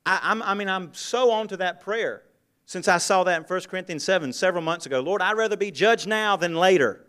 [0.05, 2.23] I, I mean, I'm so on to that prayer
[2.65, 4.99] since I saw that in 1 Corinthians 7 several months ago.
[4.99, 7.01] Lord, I'd rather be judged now than later.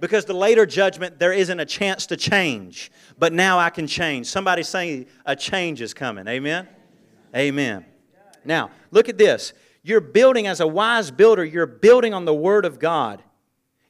[0.00, 2.90] Because the later judgment, there isn't a chance to change.
[3.18, 4.26] But now I can change.
[4.26, 6.26] Somebody saying a change is coming.
[6.26, 6.68] Amen?
[7.36, 7.84] Amen.
[8.44, 9.52] Now, look at this.
[9.82, 13.22] You're building as a wise builder, you're building on the Word of God.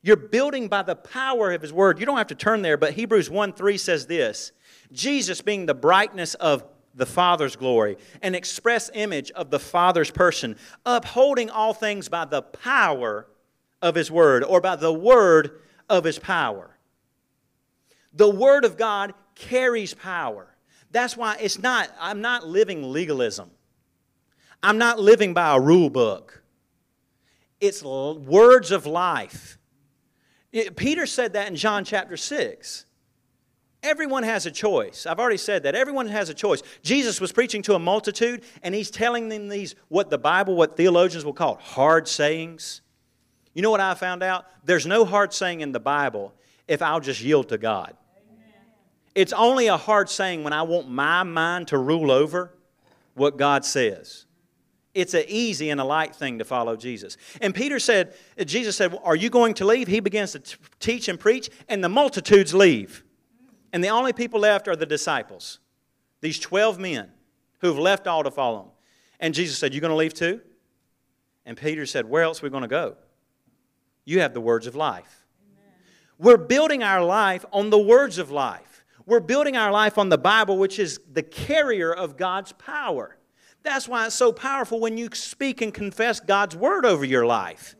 [0.02, 2.00] You're building by the power of His Word.
[2.00, 4.52] You don't have to turn there, but Hebrews 1 3 says this
[4.90, 10.56] Jesus being the brightness of the Father's glory, an express image of the Father's person,
[10.84, 13.26] upholding all things by the power
[13.80, 16.76] of His Word, or by the Word of His power.
[18.12, 20.48] The Word of God carries power.
[20.90, 23.50] That's why it's not, I'm not living legalism.
[24.62, 26.42] I'm not living by a rule book.
[27.60, 29.58] It's words of life.
[30.76, 32.86] Peter said that in John chapter 6.
[33.82, 35.06] Everyone has a choice.
[35.06, 35.74] I've already said that.
[35.74, 36.62] Everyone has a choice.
[36.82, 40.76] Jesus was preaching to a multitude, and he's telling them these, what the Bible, what
[40.76, 42.80] theologians will call hard sayings.
[43.54, 44.46] You know what I found out?
[44.64, 46.32] There's no hard saying in the Bible
[46.68, 47.96] if I'll just yield to God.
[48.16, 48.54] Amen.
[49.16, 52.54] It's only a hard saying when I want my mind to rule over
[53.14, 54.26] what God says.
[54.94, 57.16] It's an easy and a light thing to follow Jesus.
[57.40, 59.88] And Peter said, Jesus said, Are you going to leave?
[59.88, 63.02] He begins to t- teach and preach, and the multitudes leave.
[63.72, 65.60] And the only people left are the disciples,
[66.20, 67.10] these 12 men
[67.60, 68.68] who've left all to follow him.
[69.18, 70.42] And Jesus said, "You're going to leave too?
[71.44, 72.96] And Peter said, Where else are we going to go?
[74.04, 75.26] You have the words of life.
[75.42, 75.72] Amen.
[76.18, 78.84] We're building our life on the words of life.
[79.06, 83.16] We're building our life on the Bible, which is the carrier of God's power.
[83.62, 87.76] That's why it's so powerful when you speak and confess God's word over your life.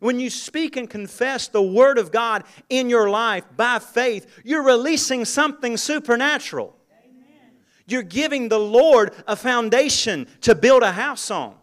[0.00, 4.62] When you speak and confess the Word of God in your life by faith, you're
[4.62, 6.76] releasing something supernatural.
[7.04, 7.56] Amen.
[7.86, 11.56] You're giving the Lord a foundation to build a house on.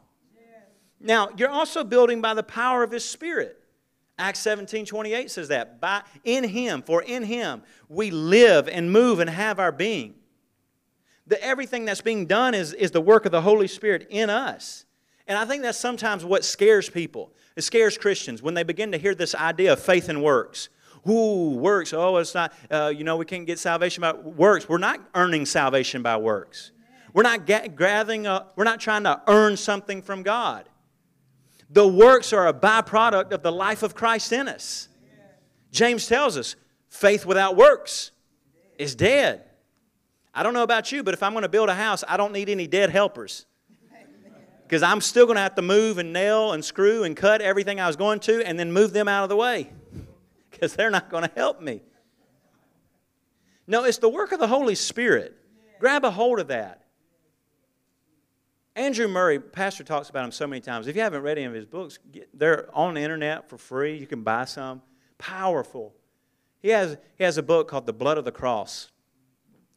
[0.99, 3.61] Now, you're also building by the power of His Spirit.
[4.17, 5.79] Acts 17 28 says that.
[5.79, 10.15] By, in Him, for in Him, we live and move and have our being.
[11.27, 14.85] The, everything that's being done is, is the work of the Holy Spirit in us.
[15.27, 17.31] And I think that's sometimes what scares people.
[17.55, 20.69] It scares Christians when they begin to hear this idea of faith and works.
[21.09, 21.93] Ooh, works.
[21.93, 24.67] Oh, it's not, uh, you know, we can't get salvation by works.
[24.67, 26.71] We're not earning salvation by works.
[27.13, 30.67] We're not gathering, a, we're not trying to earn something from God.
[31.69, 34.89] The works are a byproduct of the life of Christ in us.
[35.71, 36.55] James tells us
[36.89, 38.11] faith without works
[38.77, 39.44] is dead.
[40.35, 42.33] I don't know about you, but if I'm going to build a house, I don't
[42.33, 43.45] need any dead helpers
[44.63, 47.79] because I'm still going to have to move and nail and screw and cut everything
[47.79, 49.71] I was going to and then move them out of the way
[50.51, 51.81] because they're not going to help me.
[53.67, 55.35] No, it's the work of the Holy Spirit.
[55.79, 56.81] Grab a hold of that.
[58.75, 60.87] Andrew Murray, pastor talks about him so many times.
[60.87, 61.97] If you haven't read any of his books,
[62.33, 63.97] they're on the internet for free.
[63.97, 64.81] You can buy some.
[65.17, 65.93] Powerful.
[66.59, 68.91] He has, he has a book called The Blood of the Cross.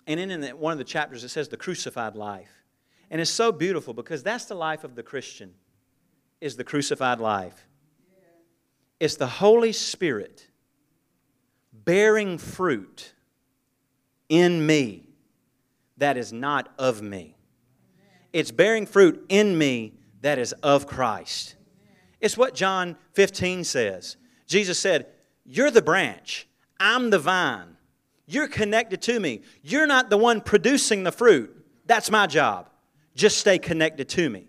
[0.09, 2.65] And in, in one of the chapters, it says the crucified life.
[3.11, 5.53] And it's so beautiful because that's the life of the Christian,
[6.41, 7.67] is the crucified life.
[8.99, 10.49] It's the Holy Spirit
[11.73, 13.13] bearing fruit
[14.29, 15.11] in me
[15.99, 17.37] that is not of me.
[18.33, 21.55] It's bearing fruit in me that is of Christ.
[22.21, 24.17] It's what John 15 says.
[24.47, 25.07] Jesus said,
[25.45, 26.49] You're the branch,
[26.81, 27.78] I'm the vine.
[28.29, 29.41] You're connected to me.
[29.63, 31.65] You're not the one producing the fruit.
[31.87, 32.69] That's my job.
[33.15, 34.47] Just stay connected to me,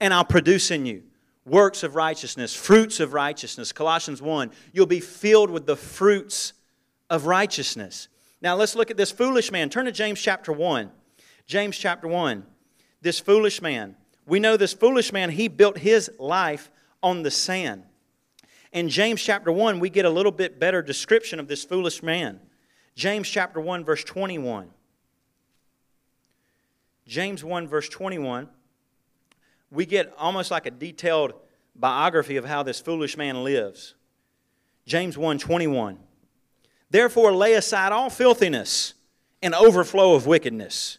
[0.00, 1.04] and I'll produce in you
[1.46, 3.72] works of righteousness, fruits of righteousness.
[3.72, 6.52] Colossians 1, you'll be filled with the fruits
[7.08, 8.08] of righteousness.
[8.42, 9.70] Now let's look at this foolish man.
[9.70, 10.90] Turn to James chapter 1.
[11.46, 12.44] James chapter 1.
[13.00, 13.96] This foolish man.
[14.26, 16.70] We know this foolish man, he built his life
[17.02, 17.84] on the sand.
[18.72, 22.38] In James chapter 1, we get a little bit better description of this foolish man.
[22.94, 24.70] James chapter 1, verse 21.
[27.06, 28.48] James 1, verse 21,
[29.72, 31.32] we get almost like a detailed
[31.74, 33.94] biography of how this foolish man lives.
[34.86, 35.98] James 1, 21.
[36.88, 38.94] Therefore, lay aside all filthiness
[39.42, 40.98] and overflow of wickedness,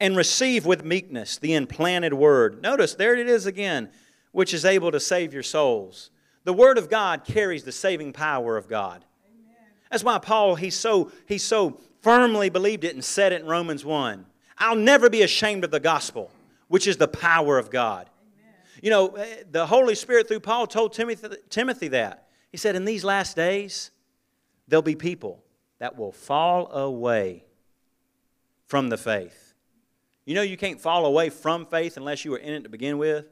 [0.00, 2.62] and receive with meekness the implanted word.
[2.62, 3.90] Notice, there it is again,
[4.32, 6.10] which is able to save your souls.
[6.44, 9.04] The word of God carries the saving power of God.
[9.90, 13.84] That's why Paul, he so, he so firmly believed it and said it in Romans
[13.84, 14.24] 1.
[14.58, 16.30] I'll never be ashamed of the gospel,
[16.68, 18.08] which is the power of God.
[18.38, 18.54] Amen.
[18.82, 22.28] You know, eh, the Holy Spirit through Paul told Timothy, Timothy that.
[22.50, 23.90] He said, In these last days,
[24.68, 25.42] there'll be people
[25.78, 27.44] that will fall away
[28.66, 29.54] from the faith.
[30.24, 32.98] You know, you can't fall away from faith unless you were in it to begin
[32.98, 33.26] with.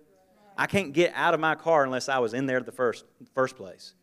[0.56, 3.04] I can't get out of my car unless I was in there the first,
[3.34, 3.94] first place.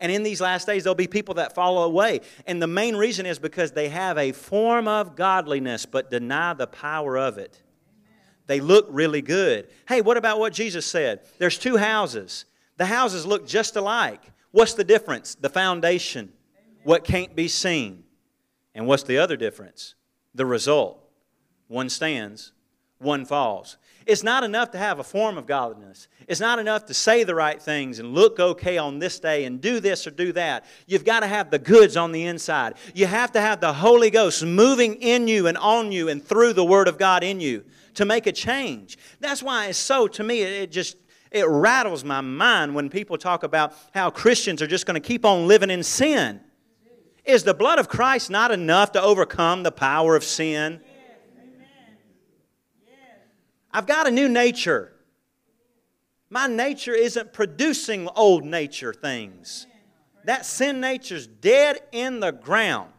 [0.00, 2.20] And in these last days, there'll be people that fall away.
[2.46, 6.66] And the main reason is because they have a form of godliness but deny the
[6.66, 7.62] power of it.
[8.46, 9.68] They look really good.
[9.88, 11.20] Hey, what about what Jesus said?
[11.38, 12.44] There's two houses.
[12.76, 14.20] The houses look just alike.
[14.50, 15.34] What's the difference?
[15.34, 16.32] The foundation,
[16.82, 18.04] what can't be seen.
[18.74, 19.94] And what's the other difference?
[20.34, 21.00] The result.
[21.68, 22.52] One stands,
[22.98, 23.78] one falls.
[24.06, 26.08] It's not enough to have a form of godliness.
[26.28, 29.60] It's not enough to say the right things and look okay on this day and
[29.60, 30.64] do this or do that.
[30.86, 32.74] You've got to have the goods on the inside.
[32.94, 36.52] You have to have the Holy Ghost moving in you and on you and through
[36.52, 38.98] the Word of God in you to make a change.
[39.20, 40.96] That's why it's so, to me, it just
[41.30, 45.24] it rattles my mind when people talk about how Christians are just going to keep
[45.24, 46.40] on living in sin.
[47.24, 50.80] Is the blood of Christ not enough to overcome the power of sin?
[53.74, 54.92] I've got a new nature.
[56.30, 59.66] My nature isn't producing old nature things.
[60.24, 62.92] That sin nature's dead in the ground,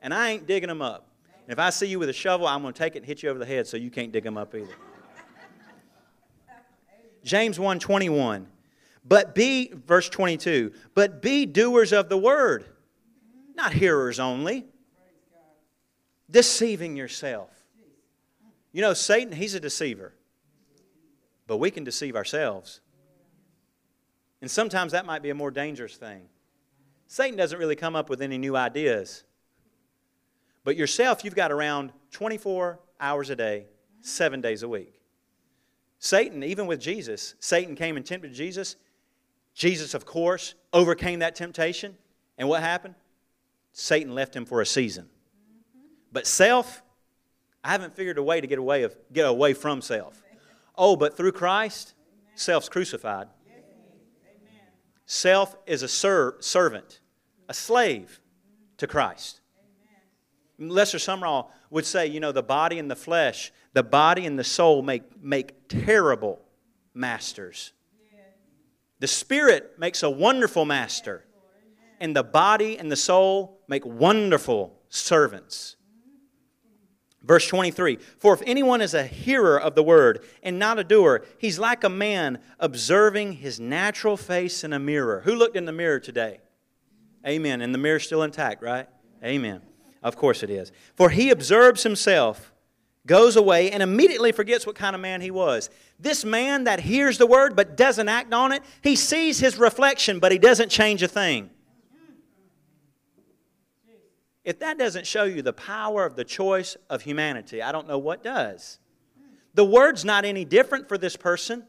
[0.00, 1.08] and I ain't digging them up.
[1.42, 3.24] And if I see you with a shovel, I'm going to take it and hit
[3.24, 4.74] you over the head so you can't dig them up either.
[7.24, 8.46] James 1:21.
[9.04, 10.72] But be verse 22.
[10.94, 12.64] But be doers of the word,
[13.54, 14.64] not hearers only,
[16.30, 17.50] deceiving yourself.
[18.74, 20.12] You know, Satan, he's a deceiver.
[21.46, 22.80] But we can deceive ourselves.
[24.42, 26.22] And sometimes that might be a more dangerous thing.
[27.06, 29.22] Satan doesn't really come up with any new ideas.
[30.64, 33.66] But yourself, you've got around 24 hours a day,
[34.00, 35.00] seven days a week.
[36.00, 38.74] Satan, even with Jesus, Satan came and tempted Jesus.
[39.54, 41.96] Jesus, of course, overcame that temptation.
[42.38, 42.96] And what happened?
[43.72, 45.08] Satan left him for a season.
[46.10, 46.82] But self,
[47.64, 50.22] I haven't figured a way to get away, of, get away from self.
[50.76, 51.94] Oh, but through Christ,
[52.34, 53.28] self's crucified.
[55.06, 57.00] Self is a ser- servant,
[57.48, 58.20] a slave
[58.76, 59.40] to Christ.
[60.58, 64.44] Lester Sumrall would say, you know, the body and the flesh, the body and the
[64.44, 66.40] soul make, make terrible
[66.92, 67.72] masters.
[69.00, 71.24] The spirit makes a wonderful master,
[71.98, 75.76] and the body and the soul make wonderful servants.
[77.24, 81.24] Verse 23 For if anyone is a hearer of the word and not a doer,
[81.38, 85.22] he's like a man observing his natural face in a mirror.
[85.24, 86.40] Who looked in the mirror today?
[87.26, 87.62] Amen.
[87.62, 88.86] And the mirror's still intact, right?
[89.24, 89.62] Amen.
[90.02, 90.70] Of course it is.
[90.94, 92.52] For he observes himself,
[93.06, 95.70] goes away, and immediately forgets what kind of man he was.
[95.98, 100.18] This man that hears the word but doesn't act on it, he sees his reflection,
[100.18, 101.48] but he doesn't change a thing.
[104.44, 107.98] If that doesn't show you the power of the choice of humanity, I don't know
[107.98, 108.78] what does.
[109.54, 111.64] The word's not any different for this person.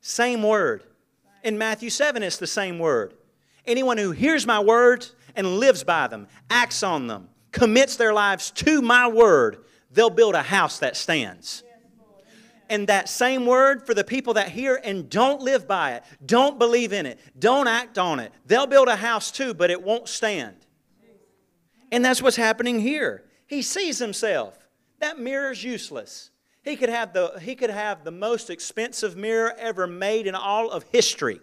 [0.00, 0.82] Same word.
[1.42, 3.14] In Matthew 7, it's the same word.
[3.64, 8.50] Anyone who hears my words and lives by them, acts on them, commits their lives
[8.50, 11.62] to my word, they'll build a house that stands.
[12.68, 16.58] And that same word for the people that hear and don't live by it, don't
[16.58, 20.08] believe in it, don't act on it, they'll build a house too, but it won't
[20.08, 20.65] stand.
[21.92, 23.24] And that's what's happening here.
[23.46, 24.58] He sees himself.
[24.98, 26.30] That mirror's useless.
[26.62, 30.70] He could have the, he could have the most expensive mirror ever made in all
[30.70, 31.40] of history.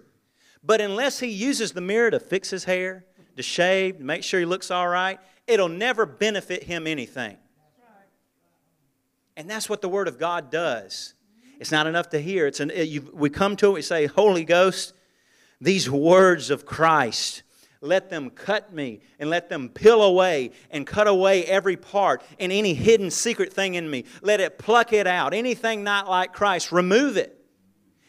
[0.63, 3.05] But unless he uses the mirror to fix his hair,
[3.37, 7.37] to shave, to make sure he looks all right, it'll never benefit him anything.
[9.35, 11.13] And that's what the Word of God does.
[11.59, 12.45] It's not enough to hear.
[12.47, 14.93] It's an, it, we come to it, we say, Holy Ghost,
[15.61, 17.42] these words of Christ,
[17.83, 22.49] let them cut me and let them peel away and cut away every part and
[22.49, 24.05] any hidden secret thing in me.
[24.21, 25.33] Let it pluck it out.
[25.33, 27.37] Anything not like Christ, remove it.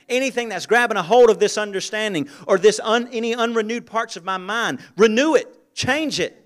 [0.08, 4.24] Anything that's grabbing a hold of this understanding or this un, any unrenewed parts of
[4.24, 6.40] my mind, renew it, change it.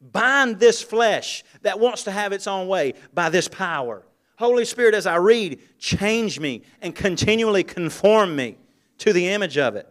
[0.00, 4.04] Bind this flesh that wants to have its own way by this power.
[4.36, 8.58] Holy Spirit, as I read, change me and continually conform me
[8.98, 9.88] to the image of it.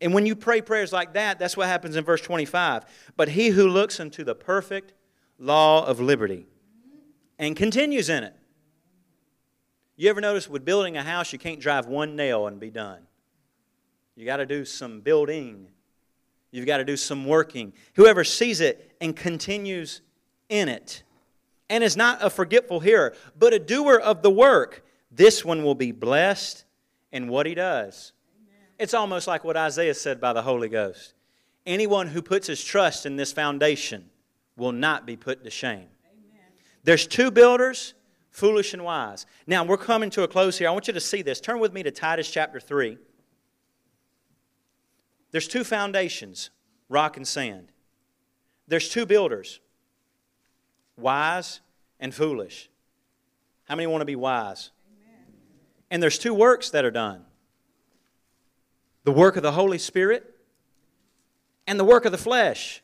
[0.00, 2.84] And when you pray prayers like that, that's what happens in verse 25.
[3.16, 4.92] But he who looks into the perfect
[5.38, 6.46] law of liberty
[7.38, 8.34] and continues in it.
[9.96, 13.06] You ever notice with building a house, you can't drive one nail and be done?
[14.16, 15.68] You got to do some building
[16.54, 17.72] You've got to do some working.
[17.94, 20.02] Whoever sees it and continues
[20.48, 21.02] in it,
[21.68, 25.74] and is not a forgetful hearer, but a doer of the work, this one will
[25.74, 26.64] be blessed
[27.10, 28.12] in what he does.
[28.78, 31.14] It's almost like what Isaiah said by the Holy Ghost.
[31.66, 34.10] Anyone who puts his trust in this foundation
[34.56, 35.88] will not be put to shame.
[36.10, 36.40] Amen.
[36.82, 37.94] There's two builders,
[38.30, 39.26] foolish and wise.
[39.46, 40.68] Now, we're coming to a close here.
[40.68, 41.40] I want you to see this.
[41.40, 42.98] Turn with me to Titus chapter 3.
[45.30, 46.50] There's two foundations
[46.88, 47.68] rock and sand.
[48.68, 49.60] There's two builders
[50.96, 51.60] wise
[51.98, 52.70] and foolish.
[53.64, 54.70] How many want to be wise?
[54.86, 55.26] Amen.
[55.90, 57.24] And there's two works that are done.
[59.04, 60.34] The work of the Holy Spirit
[61.66, 62.82] and the work of the flesh.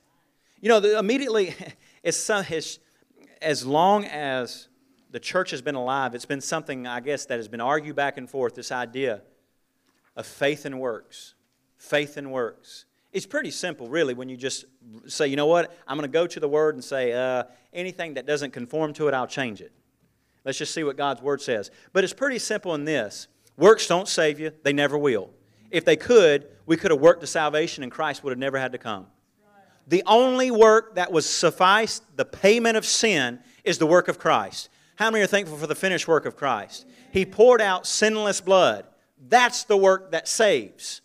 [0.61, 1.55] You know, the, immediately,
[2.05, 4.69] as long as
[5.11, 8.17] the church has been alive, it's been something, I guess, that has been argued back
[8.19, 9.23] and forth this idea
[10.17, 11.35] of faith and works.
[11.79, 12.85] Faith and works.
[13.13, 14.67] It's pretty simple, really, when you just
[15.07, 18.15] say, you know what, I'm going to go to the Word and say, uh, anything
[18.15, 19.73] that doesn't conform to it, I'll change it.
[20.45, 21.71] Let's just see what God's Word says.
[21.93, 25.31] But it's pretty simple in this works don't save you, they never will.
[25.71, 28.73] If they could, we could have worked to salvation and Christ would have never had
[28.73, 29.07] to come.
[29.87, 34.69] The only work that was sufficed, the payment of sin, is the work of Christ.
[34.97, 36.87] How many are thankful for the finished work of Christ?
[37.13, 38.85] He poured out sinless blood.
[39.29, 41.01] That's the work that saves.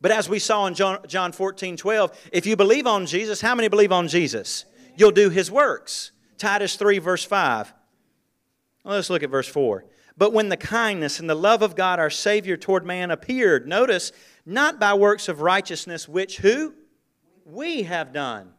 [0.00, 3.54] But as we saw in John, John 14, 12, if you believe on Jesus, how
[3.54, 4.66] many believe on Jesus?
[4.96, 6.12] You'll do his works.
[6.38, 7.72] Titus 3, verse 5.
[8.84, 9.84] Well, let's look at verse 4.
[10.16, 14.12] But when the kindness and the love of God our Savior toward man appeared, notice,
[14.44, 16.74] not by works of righteousness, which who?
[17.44, 18.52] We have done.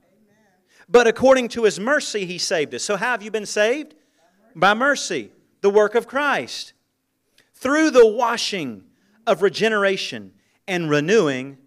[0.89, 2.83] But according to his mercy, he saved us.
[2.83, 3.95] So, how have you been saved?
[4.55, 5.31] By mercy,
[5.61, 6.73] the work of Christ.
[7.53, 8.83] Through the washing
[9.25, 10.33] of regeneration
[10.67, 11.57] and renewing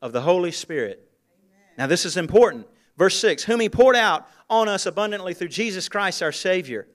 [0.00, 1.10] of the Holy Spirit.
[1.76, 2.66] Now, this is important.
[2.96, 6.86] Verse 6 Whom he poured out on us abundantly through Jesus Christ our Savior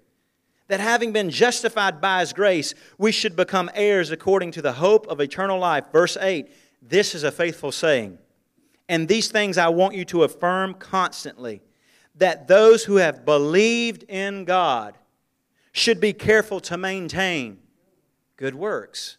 [0.67, 5.07] that having been justified by his grace, we should become heirs according to the hope
[5.07, 5.85] of eternal life.
[5.91, 6.49] Verse 8
[6.81, 8.17] This is a faithful saying.
[8.89, 11.61] And these things I want you to affirm constantly
[12.15, 14.97] that those who have believed in God
[15.71, 17.59] should be careful to maintain
[18.37, 19.17] good works.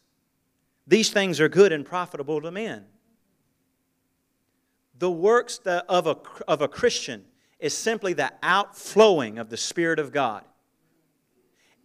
[0.86, 2.84] These things are good and profitable to men.
[4.98, 6.16] The works of a,
[6.46, 7.24] of a Christian
[7.58, 10.44] is simply the outflowing of the Spirit of God.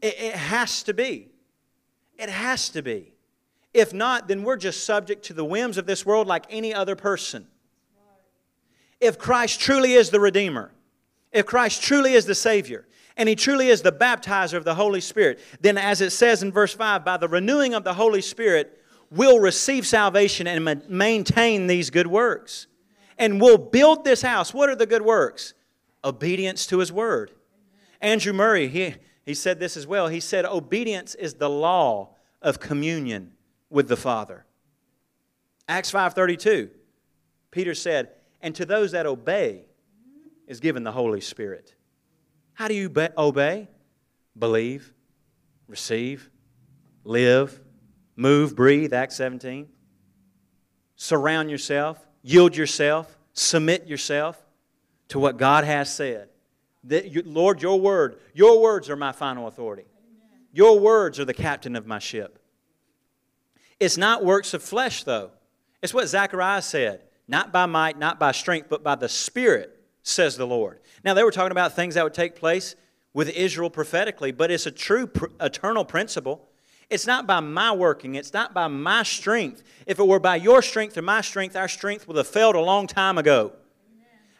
[0.01, 1.29] It, it has to be.
[2.17, 3.13] It has to be.
[3.73, 6.95] If not, then we're just subject to the whims of this world like any other
[6.95, 7.47] person.
[8.99, 10.71] If Christ truly is the Redeemer,
[11.31, 15.01] if Christ truly is the Savior, and He truly is the baptizer of the Holy
[15.01, 18.81] Spirit, then as it says in verse 5, by the renewing of the Holy Spirit,
[19.11, 22.67] we'll receive salvation and maintain these good works.
[23.17, 24.53] And we'll build this house.
[24.53, 25.53] What are the good works?
[26.03, 27.31] Obedience to His Word.
[28.01, 28.95] Andrew Murray, he,
[29.29, 30.07] he said this as well.
[30.07, 33.33] He said, Obedience is the law of communion
[33.69, 34.43] with the Father.
[35.67, 36.71] Acts 5:32.
[37.51, 38.09] Peter said,
[38.41, 39.67] "And to those that obey
[40.47, 41.75] is given the Holy Spirit."
[42.53, 43.67] How do you be- obey?
[44.35, 44.95] Believe,
[45.67, 46.31] receive,
[47.03, 47.61] live,
[48.15, 49.69] move, breathe, Acts 17.
[50.95, 54.43] Surround yourself, yield yourself, submit yourself
[55.09, 56.29] to what God has said.
[56.85, 59.83] That you, Lord, your word, your words are my final authority.
[59.83, 60.45] Amen.
[60.53, 62.39] Your words are the captain of my ship.
[63.79, 65.31] It's not works of flesh, though.
[65.81, 70.35] It's what Zechariah said not by might, not by strength, but by the Spirit, says
[70.35, 70.79] the Lord.
[71.03, 72.75] Now, they were talking about things that would take place
[73.13, 76.49] with Israel prophetically, but it's a true pr- eternal principle.
[76.89, 79.61] It's not by my working, it's not by my strength.
[79.85, 82.61] If it were by your strength or my strength, our strength would have failed a
[82.61, 83.53] long time ago.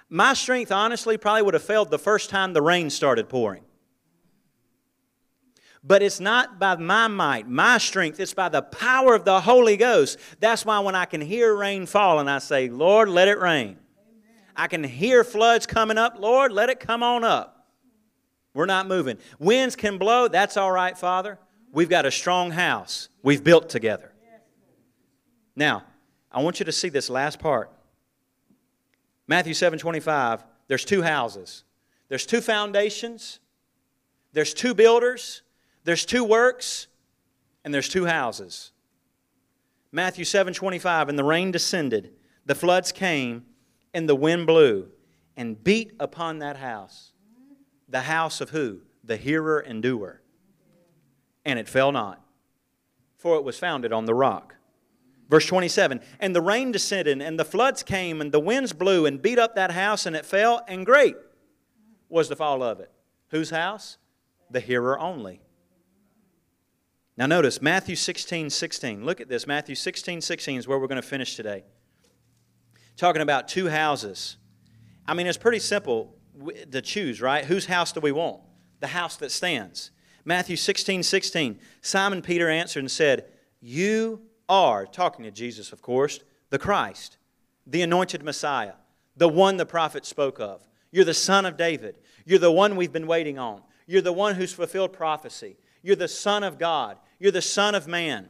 [0.10, 3.64] My strength, honestly, probably would have failed the first time the rain started pouring.
[5.84, 9.78] But it's not by my might, my strength, it's by the power of the Holy
[9.78, 10.20] Ghost.
[10.40, 13.78] That's why when I can hear rain fall and I say, Lord, let it rain.
[13.98, 14.44] Amen.
[14.56, 17.68] I can hear floods coming up, Lord, let it come on up.
[18.54, 19.20] We're not moving.
[19.38, 21.40] Winds can blow, that's all right, Father.
[21.72, 24.12] We've got a strong house we've built together.
[25.56, 25.84] Now,
[26.32, 27.72] I want you to see this last part.
[29.30, 31.64] Matthew 7 25, there's two houses.
[32.08, 33.40] There's two foundations,
[34.34, 35.44] there's two builders,
[35.84, 36.88] there's two works,
[37.64, 38.72] and there's two houses.
[39.92, 42.12] Matthew 7 25, and the rain descended,
[42.48, 43.46] the floods came,
[43.94, 44.88] and the wind blew,
[45.38, 47.12] and beat upon that house.
[47.88, 48.82] The house of who?
[49.04, 50.24] The hearer and doer.
[51.46, 52.26] And it fell not,
[53.16, 54.56] for it was founded on the rock.
[55.30, 59.22] Verse 27 And the rain descended, and the floods came, and the winds blew and
[59.22, 61.16] beat up that house, and it fell, and great
[62.10, 62.92] was the fall of it.
[63.30, 63.98] Whose house?
[64.50, 65.42] The hearer only.
[67.16, 69.06] Now notice Matthew 16, 16.
[69.06, 69.46] Look at this.
[69.46, 71.64] Matthew 16, 16 is where we're going to finish today.
[72.98, 74.38] Talking about two houses.
[75.06, 76.16] I mean, it's pretty simple
[76.72, 77.46] to choose, right?
[77.46, 78.42] Whose house do we want?
[78.80, 79.92] The house that stands.
[80.26, 81.60] Matthew 16, 16.
[81.82, 83.26] Simon Peter answered and said,
[83.60, 86.20] You are, talking to Jesus, of course,
[86.50, 87.18] the Christ,
[87.66, 88.74] the anointed Messiah,
[89.16, 90.68] the one the prophet spoke of.
[90.92, 92.00] You're the son of David.
[92.26, 93.62] You're the one we've been waiting on.
[93.86, 95.58] You're the one who's fulfilled prophecy.
[95.82, 96.98] You're the son of God.
[97.20, 98.30] You're the son of man.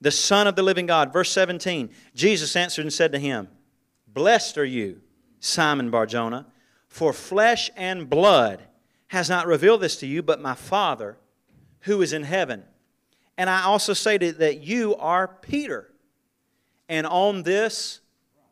[0.00, 1.12] the Son of the living God.
[1.12, 3.48] Verse 17 Jesus answered and said to him,
[4.08, 5.02] Blessed are you,
[5.40, 6.46] Simon Barjona,
[6.88, 8.62] for flesh and blood
[9.08, 11.18] has not revealed this to you, but my Father
[11.80, 12.64] who is in heaven.
[13.40, 15.90] And I also say to, that you are Peter,
[16.90, 18.00] and on this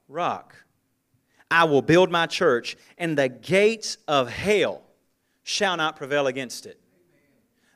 [0.09, 0.57] rock
[1.51, 4.80] I will build my church, and the gates of hell
[5.43, 6.80] shall not prevail against it.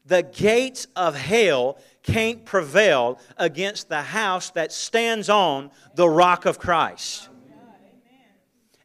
[0.06, 6.58] The gates of hell can't prevail against the house that stands on the rock of
[6.58, 7.28] Christ.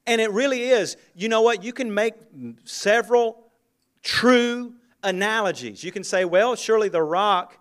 [0.05, 0.97] And it really is.
[1.15, 1.63] You know what?
[1.63, 2.15] You can make
[2.65, 3.47] several
[4.03, 5.81] true analogies.
[5.81, 7.57] You can say, well, surely the rock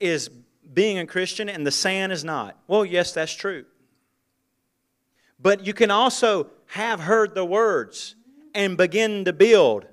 [0.00, 0.30] is
[0.72, 2.56] being a Christian and the sand is not.
[2.66, 3.64] Well, yes, that's true.
[5.40, 8.16] But you can also have heard the words
[8.54, 9.86] and begin to build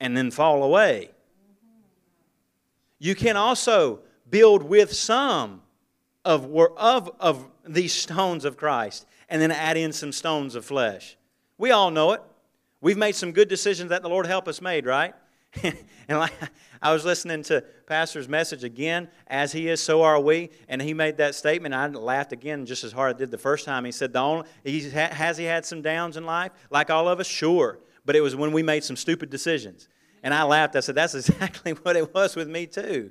[0.00, 1.10] and then fall away.
[2.98, 5.62] You can also build with some
[6.24, 11.16] of, of, of these stones of Christ and then add in some stones of flesh.
[11.58, 12.22] We all know it.
[12.80, 15.14] We've made some good decisions that the Lord help us made, right?
[15.62, 16.32] and like,
[16.80, 20.50] I was listening to Pastor's message again, as he is, so are we.
[20.68, 21.74] And he made that statement.
[21.74, 23.84] I laughed again just as hard as I did the first time.
[23.84, 26.52] He said, the only, Has he had some downs in life?
[26.70, 27.26] Like all of us?
[27.26, 27.78] Sure.
[28.04, 29.88] But it was when we made some stupid decisions.
[30.22, 30.74] And I laughed.
[30.76, 33.10] I said, That's exactly what it was with me, too.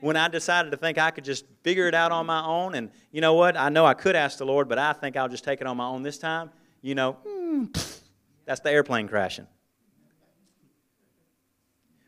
[0.00, 2.90] When I decided to think I could just figure it out on my own, and
[3.12, 3.56] you know what?
[3.56, 5.76] I know I could ask the Lord, but I think I'll just take it on
[5.76, 6.50] my own this time.
[6.80, 8.00] You know, mm,
[8.44, 9.46] that's the airplane crashing.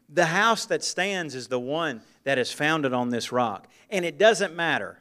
[0.09, 3.69] The house that stands is the one that is founded on this rock.
[3.91, 5.01] And it doesn't matter.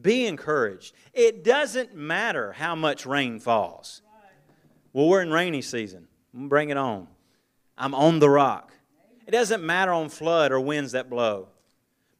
[0.00, 0.94] Be encouraged.
[1.12, 4.02] It doesn't matter how much rain falls.
[4.92, 6.08] Well, we're in rainy season.
[6.32, 7.08] Bring it on.
[7.76, 8.72] I'm on the rock.
[9.26, 11.48] It doesn't matter on flood or winds that blow.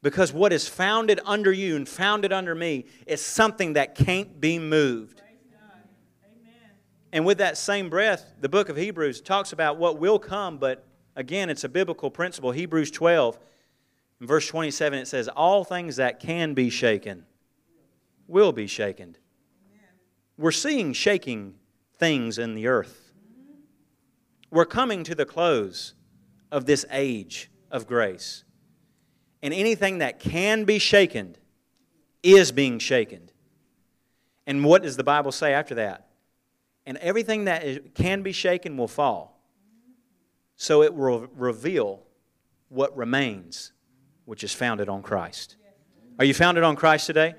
[0.03, 4.59] Because what is founded under you and founded under me is something that can't be
[4.59, 5.23] moved.
[7.13, 10.85] And with that same breath, the book of Hebrews talks about what will come, but
[11.17, 12.53] again, it's a biblical principle.
[12.53, 13.39] Hebrews 12,
[14.21, 17.27] in verse 27, it says, All things that can be shaken
[18.27, 19.17] will be shaken.
[20.37, 21.55] We're seeing shaking
[21.99, 23.13] things in the earth.
[24.51, 25.95] We're coming to the close
[26.51, 28.45] of this age of grace.
[29.43, 31.37] And anything that can be shaken
[32.23, 33.31] is being shaken.
[34.47, 36.09] And what does the Bible say after that?
[36.87, 39.34] and everything that can be shaken will fall.
[40.57, 42.03] So it will reveal
[42.69, 43.73] what remains,
[44.25, 45.57] which is founded on Christ.
[46.19, 47.35] Are you founded on Christ today?